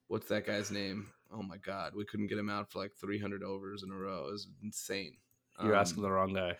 [0.09, 1.07] what's that guy's name?
[1.33, 4.27] Oh my god, we couldn't get him out for like 300 overs in a row.
[4.27, 5.15] It was insane.
[5.63, 6.57] You're Um, asking the wrong guy.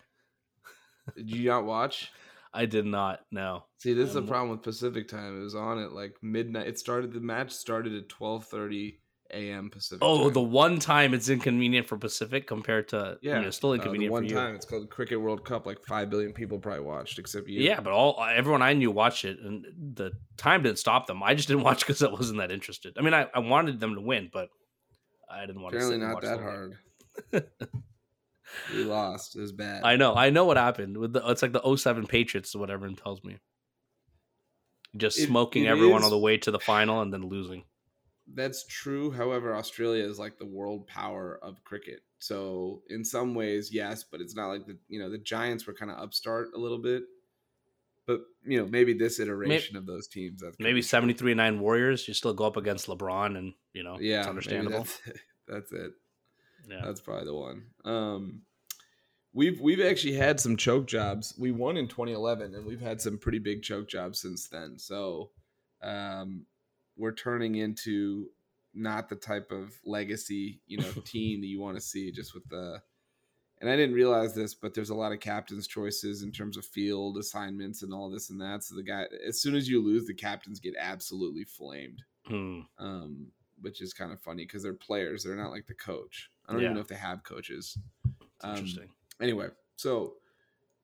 [1.16, 2.10] Did you not watch?
[2.52, 3.64] I did not know.
[3.78, 5.38] See, this is the Um, problem with Pacific time.
[5.40, 6.66] It was on at like midnight.
[6.66, 7.12] It started.
[7.12, 8.98] The match started at 12:30
[9.30, 9.68] a.m.
[9.70, 9.98] Pacific.
[10.02, 10.32] Oh, time.
[10.32, 14.10] the one time it's inconvenient for Pacific compared to Yeah, mean, it's still uh, inconvenient
[14.10, 14.34] one for you.
[14.34, 15.66] time it's called Cricket World Cup.
[15.66, 17.60] Like five billion people probably watched, except you.
[17.62, 21.22] Yeah, but all everyone I knew watched it, and the time didn't stop them.
[21.22, 22.96] I just didn't watch because I wasn't that interested.
[22.98, 24.48] I mean, I, I wanted them to win, but
[25.30, 26.06] I didn't want apparently to.
[26.06, 26.78] not watch that hard.
[28.72, 29.36] we lost.
[29.36, 29.82] It was bad.
[29.84, 31.22] I know, I know what happened with the.
[31.28, 33.38] It's like the 07 Patriots, or whatever it tells me.
[34.96, 37.64] Just It- smoking it everyone is- on the way to the final and then losing.
[38.34, 39.10] That's true.
[39.10, 42.00] However, Australia is like the world power of cricket.
[42.18, 45.72] So in some ways, yes, but it's not like the you know the Giants were
[45.74, 47.04] kind of upstart a little bit.
[48.06, 52.08] But you know maybe this iteration of those teams that's Maybe 73 and 9 Warriors,
[52.08, 54.78] you still go up against LeBron, and you know, yeah, it's understandable.
[54.78, 55.16] That's it.
[55.48, 55.92] That's it.
[56.68, 56.80] Yeah.
[56.84, 57.62] That's probably the one.
[57.84, 58.42] Um,
[59.32, 61.34] we've we've actually had some choke jobs.
[61.38, 64.78] We won in 2011, and we've had some pretty big choke jobs since then.
[64.78, 65.30] So,
[65.82, 66.46] um,
[66.96, 68.30] we're turning into
[68.74, 72.10] not the type of legacy you know team that you want to see.
[72.12, 72.80] Just with the,
[73.60, 76.64] and I didn't realize this, but there's a lot of captains' choices in terms of
[76.64, 78.64] field assignments and all this and that.
[78.64, 82.60] So the guy, as soon as you lose, the captains get absolutely flamed Hmm.
[82.78, 83.28] um,
[83.62, 85.24] which is kind of funny because they're players.
[85.24, 86.30] They're not like the coach.
[86.48, 86.66] I don't Yeah.
[86.68, 87.76] even know if they have coaches.
[88.40, 88.88] Um, interesting.
[89.20, 90.14] Anyway, so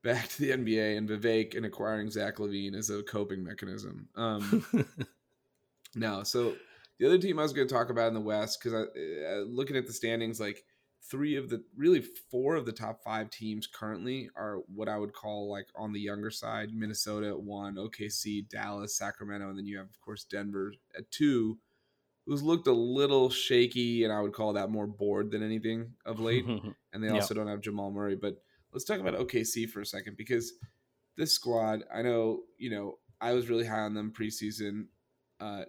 [0.03, 4.09] back to the NBA and Vivek and acquiring Zach LaVine as a coping mechanism.
[4.17, 4.65] Um,
[5.95, 6.55] no, so
[6.99, 9.45] the other team I was going to talk about in the West because I uh,
[9.47, 10.65] looking at the standings, like
[11.11, 12.01] three of the really
[12.31, 16.01] four of the top five teams currently are what I would call like on the
[16.01, 16.71] younger side.
[16.75, 21.59] Minnesota at one, OKC, Dallas, Sacramento, and then you have of course Denver at two,
[22.27, 26.21] who's looked a little shaky, and I would call that more bored than anything of
[26.21, 26.45] late
[26.93, 27.15] and they Yeah.
[27.15, 28.17] also don't have Jamal Murray.
[28.17, 30.53] But let's talk about OKC for a second because
[31.17, 34.87] this squad, I know, you know, I was really high on them preseason.
[35.41, 35.65] Uh,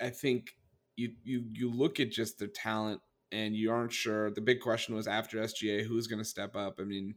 [0.00, 0.52] I think
[0.96, 3.00] you you you look at just their talent
[3.30, 4.30] and you aren't sure.
[4.30, 6.78] The big question was after SGA, who's going to step up?
[6.80, 7.14] I mean,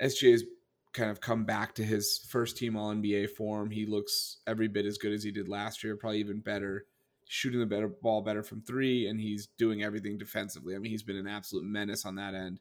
[0.00, 0.44] SGA's
[0.92, 3.70] kind of come back to his first team All NBA form.
[3.70, 6.86] He looks every bit as good as he did last year, probably even better
[7.32, 10.74] shooting the better ball better from three, and he's doing everything defensively.
[10.74, 12.60] I mean, he's been an absolute menace on that end.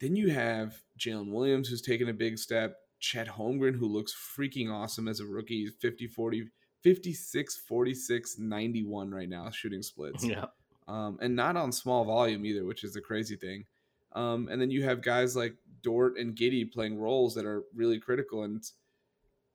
[0.00, 2.78] Then you have Jalen Williams, who's taken a big step.
[3.00, 5.64] Chet Holmgren, who looks freaking awesome as a rookie.
[5.64, 6.48] He's 50, 40,
[6.82, 10.24] 56, 46, 91 right now, shooting splits.
[10.24, 10.46] yeah.
[10.88, 13.66] Um, and not on small volume either, which is the crazy thing.
[14.14, 18.00] Um, and then you have guys like Dort and Giddey playing roles that are really
[18.00, 18.44] critical.
[18.44, 18.64] And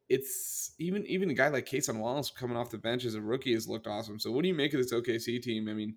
[0.09, 3.53] it's even even a guy like Cason Wallace coming off the bench as a rookie
[3.53, 4.19] has looked awesome.
[4.19, 5.67] So what do you make of this OKC team?
[5.67, 5.95] I mean,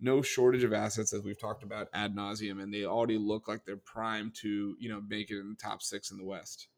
[0.00, 3.64] no shortage of assets as we've talked about ad nauseum, and they already look like
[3.64, 6.68] they're primed to you know make it in the top six in the West.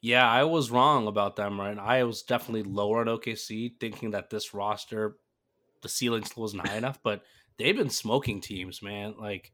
[0.00, 1.76] Yeah, I was wrong about them, right?
[1.76, 5.16] I was definitely lower on OKC, thinking that this roster,
[5.82, 7.22] the ceiling still wasn't high enough, but
[7.56, 9.14] they've been smoking teams, man.
[9.18, 9.50] Like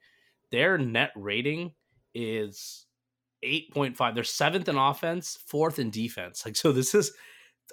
[0.50, 1.72] their net rating
[2.12, 2.86] is
[3.44, 4.14] 8.5.
[4.14, 6.44] They're seventh in offense, fourth in defense.
[6.44, 7.12] Like, so this is,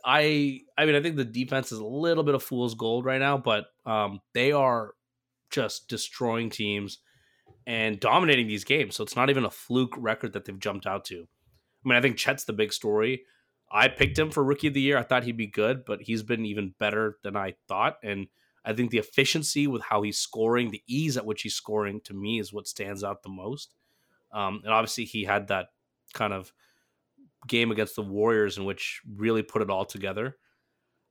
[0.06, 3.20] I, I mean, I think the defense is a little bit of fool's gold right
[3.20, 4.94] now, but um, they are
[5.50, 7.00] just destroying teams
[7.66, 8.96] and dominating these games.
[8.96, 11.28] So it's not even a fluke record that they've jumped out to.
[11.86, 13.24] I mean, I think Chet's the big story.
[13.72, 14.98] I picked him for rookie of the year.
[14.98, 17.98] I thought he'd be good, but he's been even better than I thought.
[18.04, 18.28] And
[18.66, 22.14] I think the efficiency with how he's scoring, the ease at which he's scoring, to
[22.14, 23.76] me is what stands out the most.
[24.32, 25.68] Um, and obviously, he had that
[26.14, 26.54] kind of
[27.48, 30.38] game against the Warriors in which really put it all together.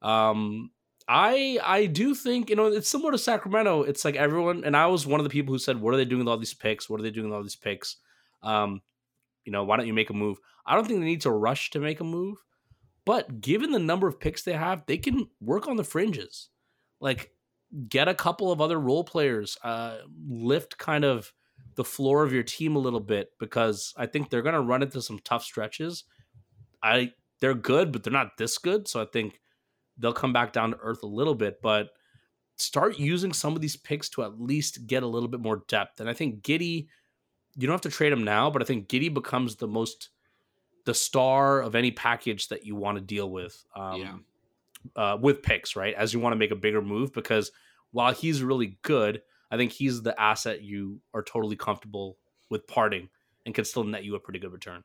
[0.02, 0.70] Um,
[1.08, 3.82] I I do think you know it's similar to Sacramento.
[3.82, 6.04] It's like everyone, and I was one of the people who said, "What are they
[6.04, 6.88] doing with all these picks?
[6.88, 7.96] What are they doing with all these picks?"
[8.42, 8.82] Um,
[9.44, 10.38] you know, why don't you make a move?
[10.66, 12.44] I don't think they need to rush to make a move,
[13.04, 16.50] but given the number of picks they have, they can work on the fringes.
[17.00, 17.32] Like,
[17.88, 19.98] get a couple of other role players, uh,
[20.28, 21.32] lift kind of
[21.78, 24.82] the floor of your team a little bit because I think they're going to run
[24.82, 26.02] into some tough stretches.
[26.82, 29.40] I they're good, but they're not this good, so I think
[29.96, 31.90] they'll come back down to earth a little bit, but
[32.56, 36.00] start using some of these picks to at least get a little bit more depth.
[36.00, 36.88] And I think Giddey
[37.56, 40.08] you don't have to trade him now, but I think Giddey becomes the most
[40.84, 43.64] the star of any package that you want to deal with.
[43.76, 44.16] Um, yeah.
[44.96, 45.94] Uh, with picks, right?
[45.94, 47.52] As you want to make a bigger move, because
[47.92, 52.18] while he's really good, I think he's the asset you are totally comfortable
[52.50, 53.08] with parting
[53.46, 54.84] and can still net you a pretty good return.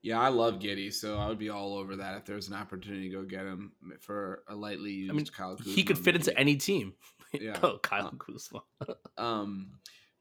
[0.00, 3.10] Yeah, I love Giddey, so I would be all over that if there's an opportunity
[3.10, 5.72] to go get him for a lightly used I mean, Kyle Kuzma.
[5.72, 6.18] He could fit maybe.
[6.18, 6.94] into any team.
[7.38, 7.58] Yeah.
[7.62, 8.62] oh, Kyle um, Kuzma.
[9.18, 9.72] um,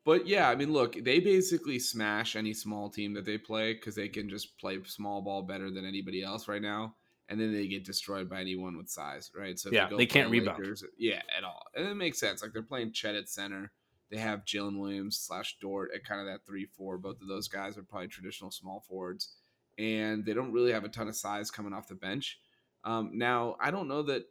[0.04, 3.96] but yeah, I mean, look, they basically smash any small team that they play because
[3.96, 6.96] they can just play small ball better than anybody else right now,
[7.30, 9.60] and then they get destroyed by anyone with size, right?
[9.60, 10.60] So yeah, they, they can't rebound.
[10.60, 12.42] Lakers, yeah, at all, and it makes sense.
[12.42, 13.72] Like they're playing Chet at center.
[14.10, 16.98] They have Jalen Williams slash Dort at kind of that three four.
[16.98, 19.36] Both of those guys are probably traditional small forwards
[19.78, 22.40] and they don't really have a ton of size coming off the bench.
[22.84, 24.26] Um, now, I don't know that.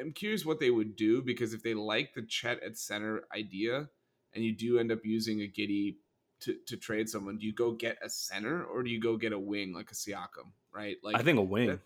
[0.00, 3.88] I'm curious what they would do because if they like the Chet at center idea,
[4.34, 5.96] and you do end up using a Giddey
[6.40, 9.32] to, to trade someone, do you go get a center or do you go get
[9.32, 10.52] a wing like a Siakam?
[10.72, 10.96] Right?
[11.02, 11.68] Like I think a wing.
[11.68, 11.80] That,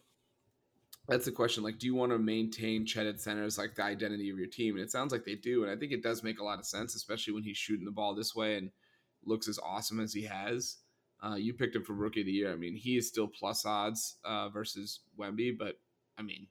[1.11, 1.63] that's the question.
[1.63, 4.47] Like, do you want to maintain Chet at center as like the identity of your
[4.47, 4.77] team?
[4.77, 6.67] And it sounds like they do, and I think it does make a lot of
[6.67, 8.71] sense, especially when he's shooting the ball this way and
[9.25, 10.79] looks as awesome as he has.
[11.23, 12.53] Uh, you picked him for rookie of the year.
[12.53, 15.75] I mean, he is still plus odds uh, versus Wemby, but
[16.17, 16.47] I mean,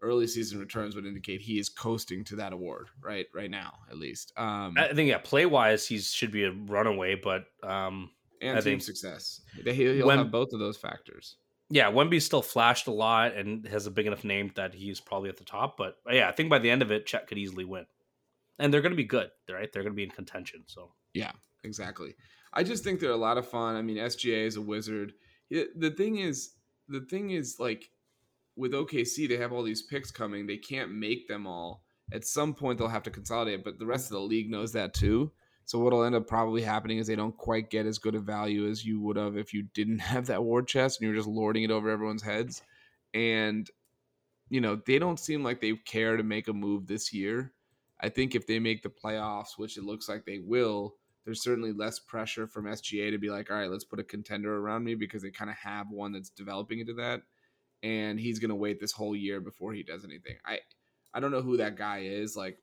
[0.00, 3.98] early season returns would indicate he is coasting to that award right right now, at
[3.98, 4.32] least.
[4.36, 8.10] Um, I think yeah, play wise, he should be a runaway, but um,
[8.40, 11.36] and I team think success, he'll Wem- have both of those factors.
[11.68, 15.28] Yeah, Wemby still flashed a lot and has a big enough name that he's probably
[15.28, 15.76] at the top.
[15.76, 17.86] But uh, yeah, I think by the end of it, Chet could easily win,
[18.58, 19.72] and they're going to be good, right?
[19.72, 20.64] They're going to be in contention.
[20.66, 21.32] So yeah,
[21.64, 22.14] exactly.
[22.52, 23.76] I just think they're a lot of fun.
[23.76, 25.12] I mean, SGA is a wizard.
[25.50, 26.52] The thing is,
[26.88, 27.90] the thing is like
[28.56, 30.46] with OKC, they have all these picks coming.
[30.46, 31.82] They can't make them all.
[32.12, 34.94] At some point, they'll have to consolidate, but the rest of the league knows that
[34.94, 35.32] too.
[35.66, 38.68] So what'll end up probably happening is they don't quite get as good a value
[38.68, 41.28] as you would have if you didn't have that war chest and you were just
[41.28, 42.62] lording it over everyone's heads.
[43.12, 43.68] And
[44.48, 47.52] you know, they don't seem like they care to make a move this year.
[48.00, 50.94] I think if they make the playoffs, which it looks like they will,
[51.24, 54.56] there's certainly less pressure from SGA to be like, all right, let's put a contender
[54.56, 57.22] around me because they kind of have one that's developing into that.
[57.82, 60.36] And he's gonna wait this whole year before he does anything.
[60.46, 60.60] I
[61.12, 62.36] I don't know who that guy is.
[62.36, 62.58] Like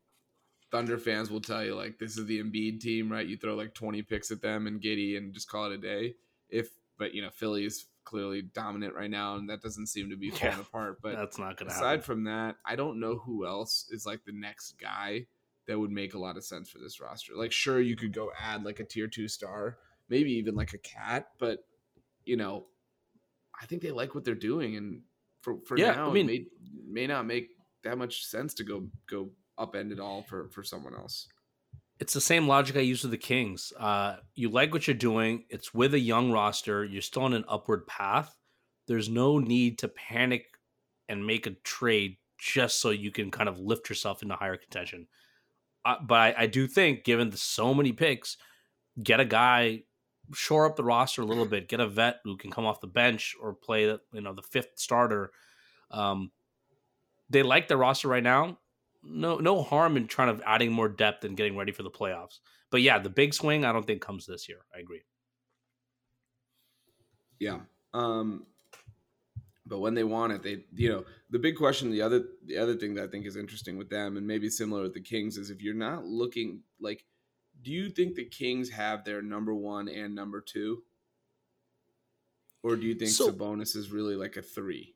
[0.73, 3.27] Thunder fans will tell you, like, this is the Embiid team, right?
[3.27, 6.15] You throw like 20 picks at them and Giddey and just call it a day.
[6.49, 10.17] If but you know, Philly is clearly dominant right now, and that doesn't seem to
[10.17, 10.97] be falling yeah, apart.
[10.99, 12.01] But that's not gonna aside happen.
[12.01, 15.27] from that, I don't know who else is like the next guy
[15.67, 17.33] that would make a lot of sense for this roster.
[17.35, 19.77] Like, sure, you could go add like a tier two star,
[20.09, 21.59] maybe even like a cat, but
[22.25, 22.65] you know,
[23.61, 25.01] I think they like what they're doing, and
[25.41, 26.47] for for yeah, now, I mean, it
[26.87, 27.49] may, may not make
[27.83, 29.29] that much sense to go go
[29.59, 31.27] upend it all for for someone else.
[31.99, 33.71] It's the same logic I use with the Kings.
[33.79, 35.45] Uh, you like what you're doing.
[35.49, 36.83] It's with a young roster.
[36.83, 38.35] You're still on an upward path.
[38.87, 40.45] There's no need to panic
[41.07, 45.07] and make a trade just so you can kind of lift yourself into higher contention
[45.83, 48.37] but I, I, do think, given the, so many picks,
[49.01, 49.83] get a guy,
[50.33, 52.87] shore up the roster a little bit, get a vet who can come off the
[52.87, 55.31] bench or play, you know, the fifth starter.
[55.91, 56.31] Um,
[57.29, 58.59] they like the roster right now.
[59.05, 62.39] No, no harm in trying to adding more depth and getting ready for the playoffs.
[62.71, 64.59] But yeah, the big swing I don't think comes this year.
[64.75, 65.01] I agree.
[67.39, 67.59] Yeah.
[67.93, 68.45] Um,
[69.65, 71.91] but when they want it, they you know the big question.
[71.91, 74.83] The other the other thing that I think is interesting with them, and maybe similar
[74.83, 77.05] with the Kings, is if you're not looking like,
[77.61, 80.83] do you think the Kings have their number one and number two,
[82.61, 84.95] or do you think so, Sabonis is really like a three?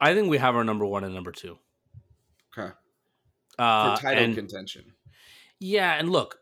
[0.00, 1.58] I think we have our number one and number two.
[2.56, 2.72] Okay.
[3.60, 4.94] Uh, For title and, contention.
[5.58, 6.38] Yeah, and look,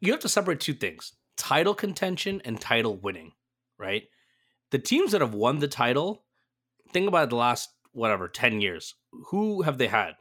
[0.00, 3.32] you have to separate two things: title contention and title winning.
[3.78, 4.04] Right.
[4.70, 6.24] The teams that have won the title
[6.92, 8.94] think about the last whatever 10 years.
[9.28, 10.12] Who have they had?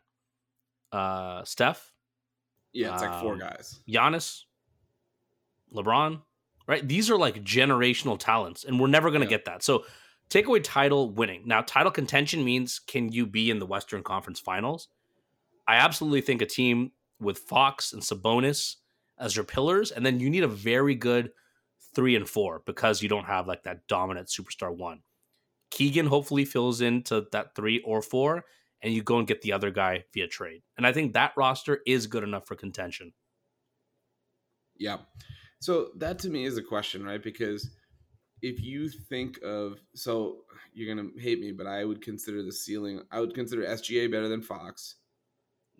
[0.92, 1.92] Uh Steph?
[2.72, 3.80] Yeah, it's um, like four um, guys.
[3.90, 4.44] Giannis,
[5.74, 6.22] LeBron,
[6.68, 6.88] right?
[6.88, 9.38] These are like generational talents, and we're never going to yeah.
[9.38, 9.64] get that.
[9.64, 9.86] So
[10.30, 11.44] take away title winning.
[11.46, 14.88] Now, title contention means can you be in the Western Conference Finals?
[15.68, 18.76] I absolutely think a team with Fox and Sabonis
[19.20, 21.32] as your pillars, and then you need a very good
[21.94, 25.02] three and four because you don't have like that dominant superstar one.
[25.72, 28.46] Keegan hopefully fills into that three or four,
[28.82, 30.62] and you go and get the other guy via trade.
[30.78, 33.14] And I think that roster is good enough for contention.
[34.78, 34.98] Yeah.
[35.60, 37.22] So that to me is a question, right?
[37.22, 37.72] Because
[38.42, 40.44] if you think of so
[40.74, 43.02] you're gonna hate me, but I would consider the ceiling.
[43.12, 44.96] I would consider SGA better than Fox.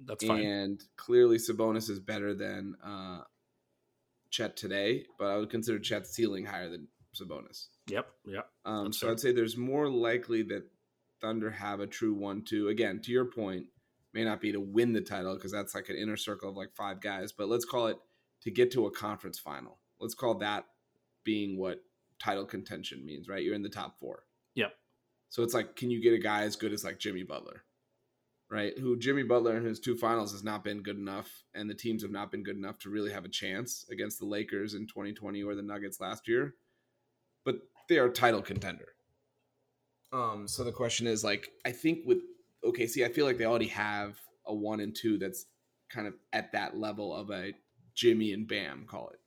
[0.06, 0.46] That's fine.
[0.46, 3.22] And clearly Sabonis is better than uh,
[4.30, 7.68] Chet today, but I would consider Chet's ceiling higher than Sabonis.
[7.88, 8.08] Yep.
[8.26, 8.50] Yep.
[8.66, 9.12] Um, so fair.
[9.14, 10.64] I'd say there's more likely that
[11.22, 12.68] Thunder have a true one-two.
[12.68, 13.66] Again, to your point,
[14.14, 16.76] may not be to win the title because that's like an inner circle of like
[16.76, 17.98] five guys, but let's call it
[18.44, 19.80] to get to a conference final.
[20.00, 20.66] Let's call that
[21.24, 21.82] being what
[22.20, 23.44] title contention means, right?
[23.44, 24.24] You're in the top four.
[24.56, 24.74] Yep.
[25.30, 27.64] So it's like, can you get a guy as good as like Jimmy Butler,
[28.50, 28.78] right?
[28.78, 32.02] Who Jimmy Butler in his two finals has not been good enough, and the teams
[32.02, 35.44] have not been good enough to really have a chance against the Lakers in 2020
[35.44, 36.56] or the Nuggets last year.
[37.44, 37.58] But
[37.90, 38.90] they are a title contender.
[40.14, 42.20] Um, so the question is like, I think with
[42.64, 45.46] OKC, I feel like they already have a one and two that's
[45.90, 47.54] kind of at that level of a
[47.94, 49.20] Jimmy and Bam, call it.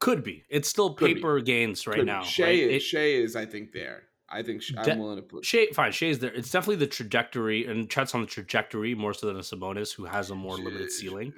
[0.00, 0.44] Could be.
[0.50, 2.22] It's still paper gains right Could now.
[2.22, 2.58] Shai, right?
[2.58, 4.04] It, Shai is, I think, there.
[4.34, 5.66] I think I'm de- willing to put Shai.
[5.72, 6.32] Fine, Shai's there.
[6.32, 10.04] It's definitely the trajectory, and Chet's on the trajectory more so than a Sabonis, who
[10.04, 11.32] has a more limited ceiling.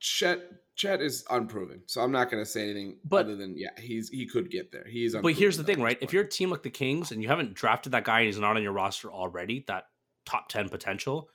[0.00, 0.40] Chet
[0.74, 4.08] Chet is unproven, so I'm not going to say anything but, other than yeah, he's
[4.08, 4.84] he could get there.
[4.88, 5.98] He's but here's the thing, right?
[6.00, 8.38] If you're a team like the Kings and you haven't drafted that guy and he's
[8.38, 9.84] not on your roster already, that
[10.24, 11.30] top ten potential,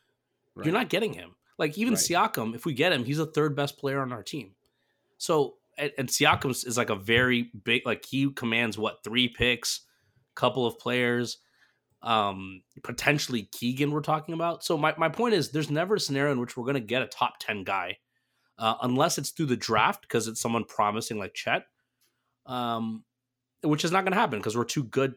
[0.55, 0.65] right.
[0.65, 1.36] you're not getting him.
[1.57, 2.03] Like even right.
[2.03, 4.51] Siakam, if we get him, he's the third best player on our team.
[5.17, 9.81] So and, and Siakam is like a very big, like he commands what three picks,
[10.36, 11.38] couple of players,
[12.01, 13.91] um, potentially Keegan.
[13.91, 14.63] We're talking about.
[14.63, 17.01] So my my point is, there's never a scenario in which we're going to get
[17.01, 17.97] a top ten guy,
[18.57, 21.65] uh, unless it's through the draft because it's someone promising like Chet,
[22.45, 23.03] um,
[23.63, 25.15] which is not going to happen because we're too good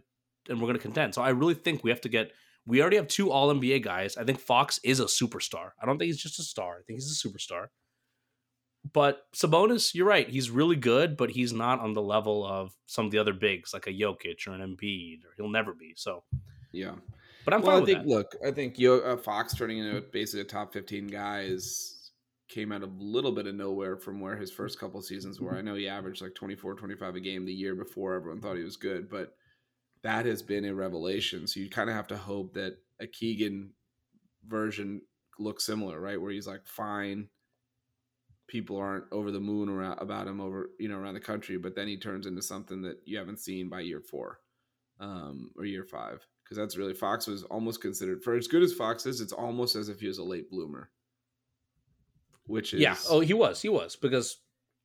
[0.48, 1.14] and we're going to contend.
[1.14, 2.32] So I really think we have to get.
[2.68, 4.16] We already have two All NBA guys.
[4.16, 5.70] I think Fox is a superstar.
[5.80, 6.78] I don't think he's just a star.
[6.78, 7.68] I think he's a superstar.
[8.92, 10.28] But Sabonis, you're right.
[10.28, 13.72] He's really good, but he's not on the level of some of the other bigs
[13.72, 15.94] like a Jokic or an Embiid, or he'll never be.
[15.96, 16.24] So,
[16.72, 16.92] yeah.
[17.44, 18.00] But I'm well, I think.
[18.00, 18.08] That.
[18.08, 22.12] Look, I think Yo- uh, Fox turning into basically a top 15 guy is
[22.48, 25.56] came out of a little bit of nowhere from where his first couple seasons were.
[25.56, 28.62] I know he averaged like 24, 25 a game the year before everyone thought he
[28.62, 29.34] was good, but
[30.02, 31.46] that has been a revelation.
[31.46, 33.72] So you kind of have to hope that a Keegan
[34.46, 35.00] version
[35.40, 36.20] looks similar, right?
[36.20, 37.28] Where he's like fine
[38.48, 41.74] people aren't over the moon around, about him over you know around the country but
[41.74, 44.38] then he turns into something that you haven't seen by year four
[45.00, 48.72] um, or year five because that's really fox was almost considered for as good as
[48.72, 50.90] fox is it's almost as if he was a late bloomer.
[52.46, 54.40] Which is yeah oh he was he was because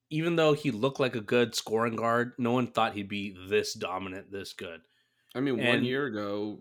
[0.09, 3.73] even though he looked like a good scoring guard no one thought he'd be this
[3.73, 4.81] dominant this good.
[5.33, 6.59] I mean, and, one year ago,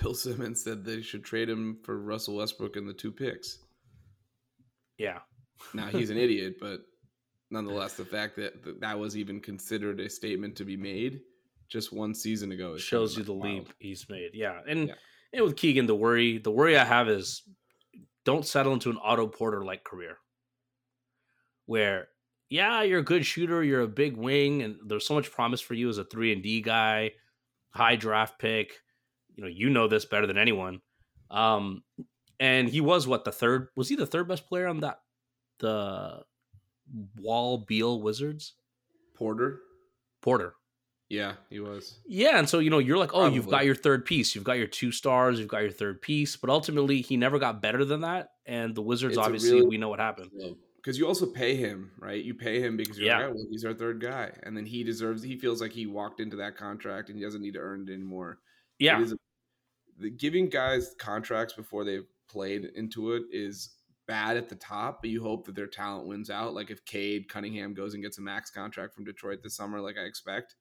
[0.00, 3.58] Bill Simmons said they should trade him for Russell Westbrook and the two picks.
[4.96, 5.18] Yeah,
[5.74, 6.80] now he's an idiot, but
[7.50, 11.20] nonetheless, the fact that that was even considered a statement to be made
[11.68, 13.54] just one season ago shows you the wild.
[13.54, 14.30] leap he's made.
[14.34, 14.94] Yeah, and, yeah.
[15.32, 17.42] and with Keegan, the worry the worry I have is
[18.24, 20.18] don't settle into an Otto Porter like career
[21.66, 22.08] where
[22.48, 25.74] yeah, you're a good shooter, you're a big wing, and there's so much promise for
[25.74, 27.12] you as a three and D guy,
[27.70, 28.72] high draft pick.
[29.34, 30.80] You know, you know this better than anyone.
[31.30, 31.82] Um,
[32.38, 35.00] and he was what the third was he the third best player on that
[35.58, 36.22] the
[37.18, 38.54] Wall Beal Wizards?
[39.14, 39.60] Porter.
[40.22, 40.54] Porter.
[41.08, 41.98] Yeah, he was.
[42.06, 43.36] Yeah, and so you know you're like, oh, Probably.
[43.36, 46.34] you've got your third piece, you've got your two stars, you've got your third piece,
[46.34, 48.30] but ultimately he never got better than that.
[48.44, 50.30] And the Wizards, it's obviously, really, we know what happened.
[50.76, 52.22] Because you also pay him, right?
[52.22, 53.18] You pay him because you're yeah.
[53.18, 55.22] like, oh, well, he's our third guy, and then he deserves.
[55.22, 57.92] He feels like he walked into that contract and he doesn't need to earn it
[57.92, 58.38] anymore.
[58.80, 59.12] Yeah, it
[59.98, 63.70] the, giving guys contracts before they've played into it is
[64.06, 66.54] bad at the top, but you hope that their talent wins out.
[66.54, 69.96] Like if Cade Cunningham goes and gets a max contract from Detroit this summer, like
[69.98, 70.54] I expect,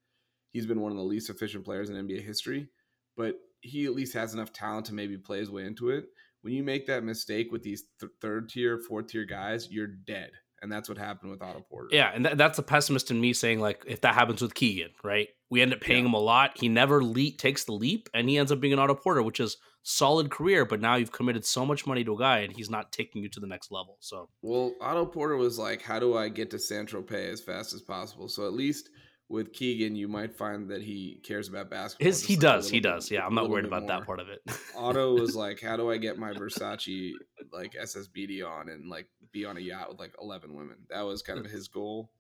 [0.51, 2.69] he's been one of the least efficient players in NBA history,
[3.15, 6.05] but he at least has enough talent to maybe play his way into it.
[6.41, 10.31] When you make that mistake with these th- third tier, fourth tier guys, you're dead.
[10.65, 11.89] And that's what happened with Otto Porter.
[11.91, 14.89] Yeah, and th- that's the pessimist in me saying like if that happens with Keegan,
[15.03, 15.27] right?
[15.51, 16.09] We end up paying yeah.
[16.09, 16.53] him a lot.
[16.55, 19.39] He never le- takes the leap, and he ends up being an Otto Porter, which
[19.39, 22.71] is solid career, but now you've committed so much money to a guy and he's
[22.71, 23.97] not taking you to the next level.
[23.99, 27.73] So well, Otto Porter was like, "How do I get to San Tropez as fast
[27.73, 28.89] as possible?" So at least
[29.27, 32.05] with Keegan, you might find that he cares about basketball.
[32.05, 33.09] His he like does, he does.
[33.09, 33.89] Yeah, I'm not worried about more.
[33.89, 34.41] that part of it.
[34.75, 37.13] Otto was like, "How do I get my Versace
[37.51, 41.21] like SSBD on and like be on a yacht with like 11 women?" That was
[41.21, 42.11] kind of his goal.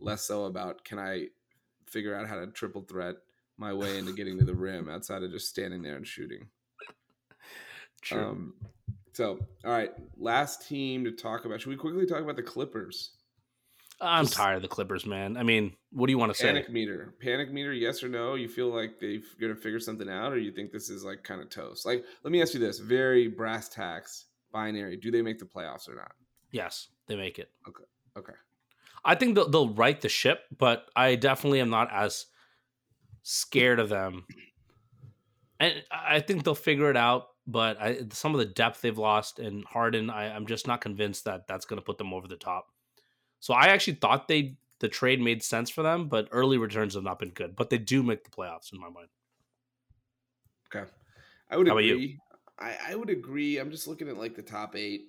[0.00, 1.26] Less so about can I
[1.86, 3.16] figure out how to triple threat
[3.56, 6.48] my way into getting to the rim outside of just standing there and shooting.
[8.00, 8.24] True.
[8.24, 8.54] Um,
[9.12, 11.60] so, all right, last team to talk about.
[11.60, 13.17] Should we quickly talk about the Clippers?
[14.00, 15.36] I'm Just tired of the Clippers, man.
[15.36, 16.46] I mean, what do you want to say?
[16.46, 17.72] Panic meter, panic meter.
[17.72, 18.36] Yes or no?
[18.36, 21.24] You feel like they're going to figure something out, or you think this is like
[21.24, 21.84] kind of toast?
[21.84, 24.96] Like, let me ask you this: very brass tacks, binary.
[24.96, 26.12] Do they make the playoffs or not?
[26.52, 27.50] Yes, they make it.
[27.68, 27.84] Okay.
[28.16, 28.38] Okay.
[29.04, 32.26] I think they'll, they'll right the ship, but I definitely am not as
[33.22, 34.26] scared of them.
[35.60, 37.28] And I think they'll figure it out.
[37.46, 41.24] But I, some of the depth they've lost in Harden, I, I'm just not convinced
[41.24, 42.66] that that's going to put them over the top.
[43.40, 47.02] So I actually thought they the trade made sense for them, but early returns have
[47.02, 47.56] not been good.
[47.56, 49.08] But they do make the playoffs in my mind.
[50.74, 50.88] Okay,
[51.50, 52.18] I would How agree.
[52.58, 53.58] I, I would agree.
[53.58, 55.06] I'm just looking at like the top eight,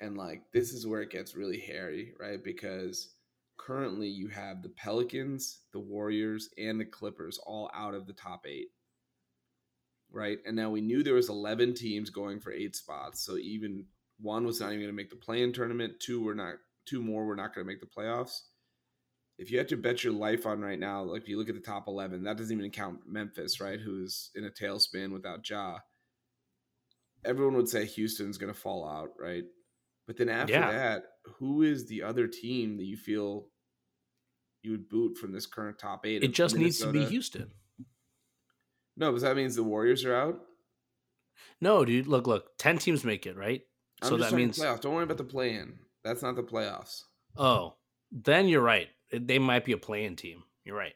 [0.00, 2.42] and like this is where it gets really hairy, right?
[2.42, 3.14] Because
[3.60, 8.46] currently you have the Pelicans, the Warriors, and the Clippers all out of the top
[8.46, 8.68] eight.
[10.12, 10.38] Right.
[10.44, 13.24] And now we knew there was 11 teams going for eight spots.
[13.24, 13.84] So even
[14.18, 16.00] one was not even going to make the play-in tournament.
[16.00, 16.54] Two were not
[16.90, 18.40] two more, we're not going to make the playoffs.
[19.38, 21.54] If you had to bet your life on right now, like if you look at
[21.54, 23.80] the top 11, that doesn't even count Memphis, right?
[23.80, 25.78] Who's in a tailspin without Ja.
[27.24, 29.44] Everyone would say Houston's going to fall out, right?
[30.06, 30.72] But then after yeah.
[30.72, 31.02] that,
[31.38, 33.46] who is the other team that you feel
[34.62, 36.22] you would boot from this current top eight?
[36.22, 36.92] It just Minnesota?
[36.92, 37.50] needs to be Houston.
[38.96, 40.40] No, because that means the Warriors are out.
[41.60, 42.06] No, dude.
[42.06, 42.58] Look, look.
[42.58, 43.62] Ten teams make it, right?
[44.02, 44.80] I'm so that means playoffs.
[44.80, 45.78] Don't worry about the play-in.
[46.04, 47.04] That's not the playoffs.
[47.36, 47.74] Oh,
[48.10, 48.88] then you're right.
[49.12, 50.42] They might be a play-in team.
[50.64, 50.94] You're right.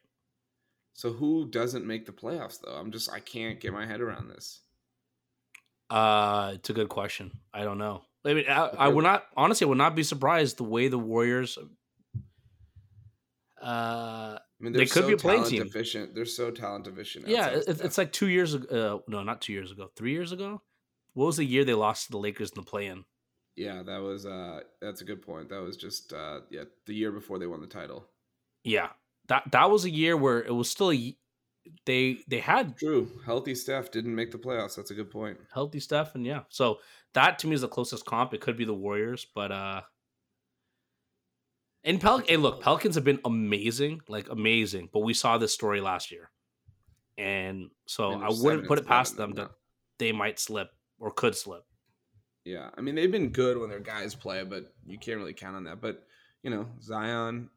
[0.94, 2.74] So who doesn't make the playoffs though?
[2.74, 4.60] I'm just I can't get my head around this.
[5.90, 7.32] Uh, it's a good question.
[7.52, 8.02] I don't know.
[8.24, 9.66] I mean, I, I would not honestly.
[9.66, 11.58] I would not be surprised the way the Warriors.
[13.60, 15.62] Uh, I mean, they could so be a play-in team.
[15.62, 16.14] Efficient.
[16.14, 17.26] They're so talent efficient.
[17.26, 19.02] Yeah, it's, it's like two years ago.
[19.06, 19.90] Uh, no, not two years ago.
[19.96, 20.62] Three years ago.
[21.14, 23.04] What was the year they lost to the Lakers in the play-in?
[23.56, 25.48] Yeah, that was uh that's a good point.
[25.48, 28.06] That was just uh yeah, the year before they won the title.
[28.64, 28.88] Yeah.
[29.28, 31.16] That that was a year where it was still a
[31.86, 34.76] they they had true healthy Steph didn't make the playoffs.
[34.76, 35.38] That's a good point.
[35.52, 36.42] Healthy Steph and yeah.
[36.48, 36.80] So
[37.14, 38.34] that to me is the closest comp.
[38.34, 39.82] It could be the Warriors, but uh
[41.84, 45.80] and Pelican hey look, Pelicans have been amazing, like amazing, but we saw this story
[45.80, 46.30] last year.
[47.16, 49.50] And so mean, I wouldn't put it past them that
[49.98, 51.64] they might slip or could slip.
[52.44, 55.56] Yeah, I mean they've been good when their guys play, but you can't really count
[55.56, 55.80] on that.
[55.80, 56.02] But
[56.42, 57.48] you know, Zion,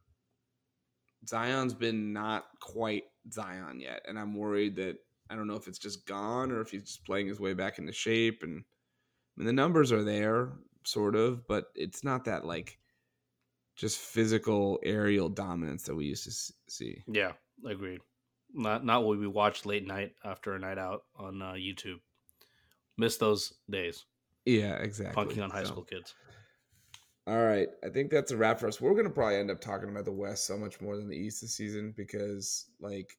[1.28, 4.98] Zion's been not quite Zion yet, and I'm worried that
[5.30, 7.80] I don't know if it's just gone or if he's just playing his way back
[7.80, 8.44] into shape.
[8.44, 10.54] And I mean the numbers are there,
[10.86, 12.80] sort of, but it's not that like
[13.76, 17.04] just physical aerial dominance that we used to see.
[17.08, 17.34] Yeah,
[17.66, 18.00] agreed.
[18.54, 22.00] Not not what we watched late night after a night out on uh, YouTube.
[22.98, 24.06] Miss those days.
[24.48, 25.14] Yeah, exactly.
[25.14, 25.72] Funking on high so.
[25.72, 26.16] school kids.
[27.28, 27.68] All right.
[27.84, 28.80] I think that's a wrap for us.
[28.80, 31.18] We're going to probably end up talking about the West so much more than the
[31.18, 33.18] East this season because, like,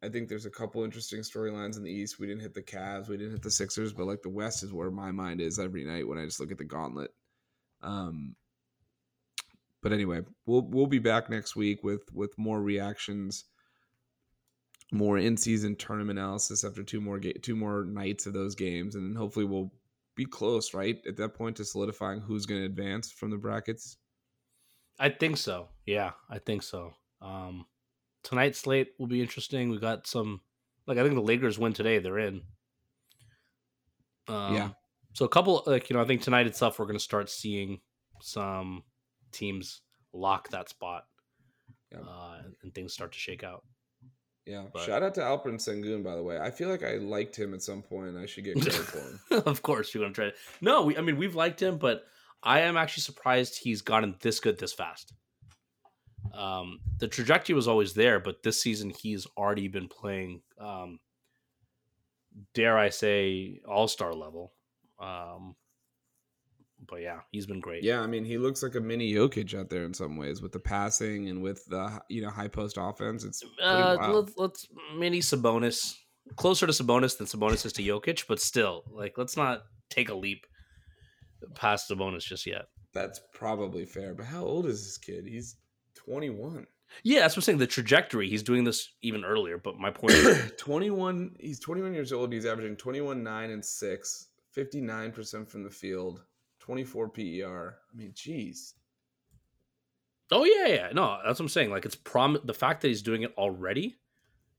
[0.00, 2.20] I think there's a couple interesting storylines in the East.
[2.20, 4.72] We didn't hit the Cavs, we didn't hit the Sixers, but like the West is
[4.72, 7.10] where my mind is every night when I just look at the gauntlet.
[7.82, 8.36] Um,
[9.82, 13.44] but anyway, we'll we'll be back next week with with more reactions,
[14.92, 18.94] more in season tournament analysis after two more ga- two more nights of those games,
[18.94, 19.72] and hopefully we'll
[20.14, 20.98] be close, right?
[21.06, 23.96] At that point to solidifying who's going to advance from the brackets.
[24.98, 25.68] I think so.
[25.86, 26.94] Yeah, I think so.
[27.20, 27.66] Um,
[28.22, 29.70] tonight's slate will be interesting.
[29.70, 30.40] We got some,
[30.86, 31.98] like I think the Lakers win today.
[31.98, 32.42] They're in.
[34.28, 34.68] Um, yeah.
[35.12, 37.80] So a couple, like you know, I think tonight itself we're going to start seeing
[38.20, 38.82] some
[39.32, 41.04] teams lock that spot,
[41.92, 42.00] yeah.
[42.00, 43.64] uh, and things start to shake out.
[44.46, 44.64] Yeah.
[44.72, 46.38] But, Shout out to Alperen Sengun, by the way.
[46.38, 48.16] I feel like I liked him at some point.
[48.16, 49.42] I should get credit for him.
[49.46, 50.26] of course, you're gonna try.
[50.26, 50.34] To...
[50.60, 52.04] No, we, I mean we've liked him, but
[52.42, 55.14] I am actually surprised he's gotten this good this fast.
[56.34, 60.42] Um, the trajectory was always there, but this season he's already been playing.
[60.58, 61.00] Um,
[62.54, 64.52] dare I say, all star level.
[64.98, 65.54] Um,
[66.88, 67.82] but yeah, he's been great.
[67.82, 70.52] Yeah, I mean, he looks like a mini Jokic out there in some ways with
[70.52, 73.24] the passing and with the you know high post offense.
[73.24, 75.94] It's uh, let's, let's mini Sabonis
[76.36, 80.14] closer to Sabonis than Sabonis is to Jokic, but still, like, let's not take a
[80.14, 80.46] leap
[81.54, 82.66] past Sabonis just yet.
[82.92, 84.14] That's probably fair.
[84.14, 85.26] But how old is this kid?
[85.26, 85.56] He's
[85.94, 86.66] twenty one.
[87.02, 87.58] Yeah, that's what I'm saying.
[87.58, 88.28] The trajectory.
[88.28, 89.58] He's doing this even earlier.
[89.58, 91.36] But my point is 21.
[91.40, 92.32] He's 21 years old.
[92.32, 96.22] He's averaging 21, 9, and 6, 59% from the field,
[96.64, 97.76] 24 PER.
[97.92, 98.74] I mean, geez.
[100.32, 100.88] Oh yeah, yeah.
[100.94, 101.70] No, that's what I'm saying.
[101.70, 103.96] Like it's prom the fact that he's doing it already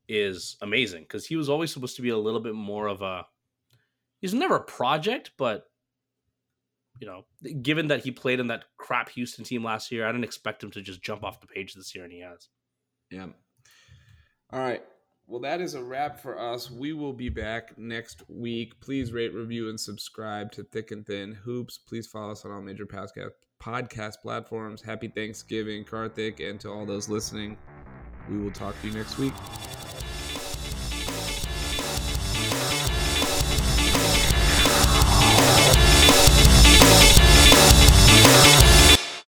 [0.07, 3.25] is amazing because he was always supposed to be a little bit more of a
[4.21, 5.65] he's never a project, but
[6.99, 7.25] you know,
[7.61, 10.71] given that he played in that crap Houston team last year, I didn't expect him
[10.71, 12.47] to just jump off the page this year, and he has.
[13.09, 13.27] Yeah.
[14.53, 14.83] All right.
[15.27, 16.69] Well, that is a wrap for us.
[16.69, 18.79] We will be back next week.
[18.79, 21.79] Please rate, review, and subscribe to Thik and Thin Hoops.
[21.79, 24.83] Please follow us on all major podcast platforms.
[24.83, 27.57] Happy Thanksgiving, Karthik, and to all those listening.
[28.29, 29.33] We will talk to you next week.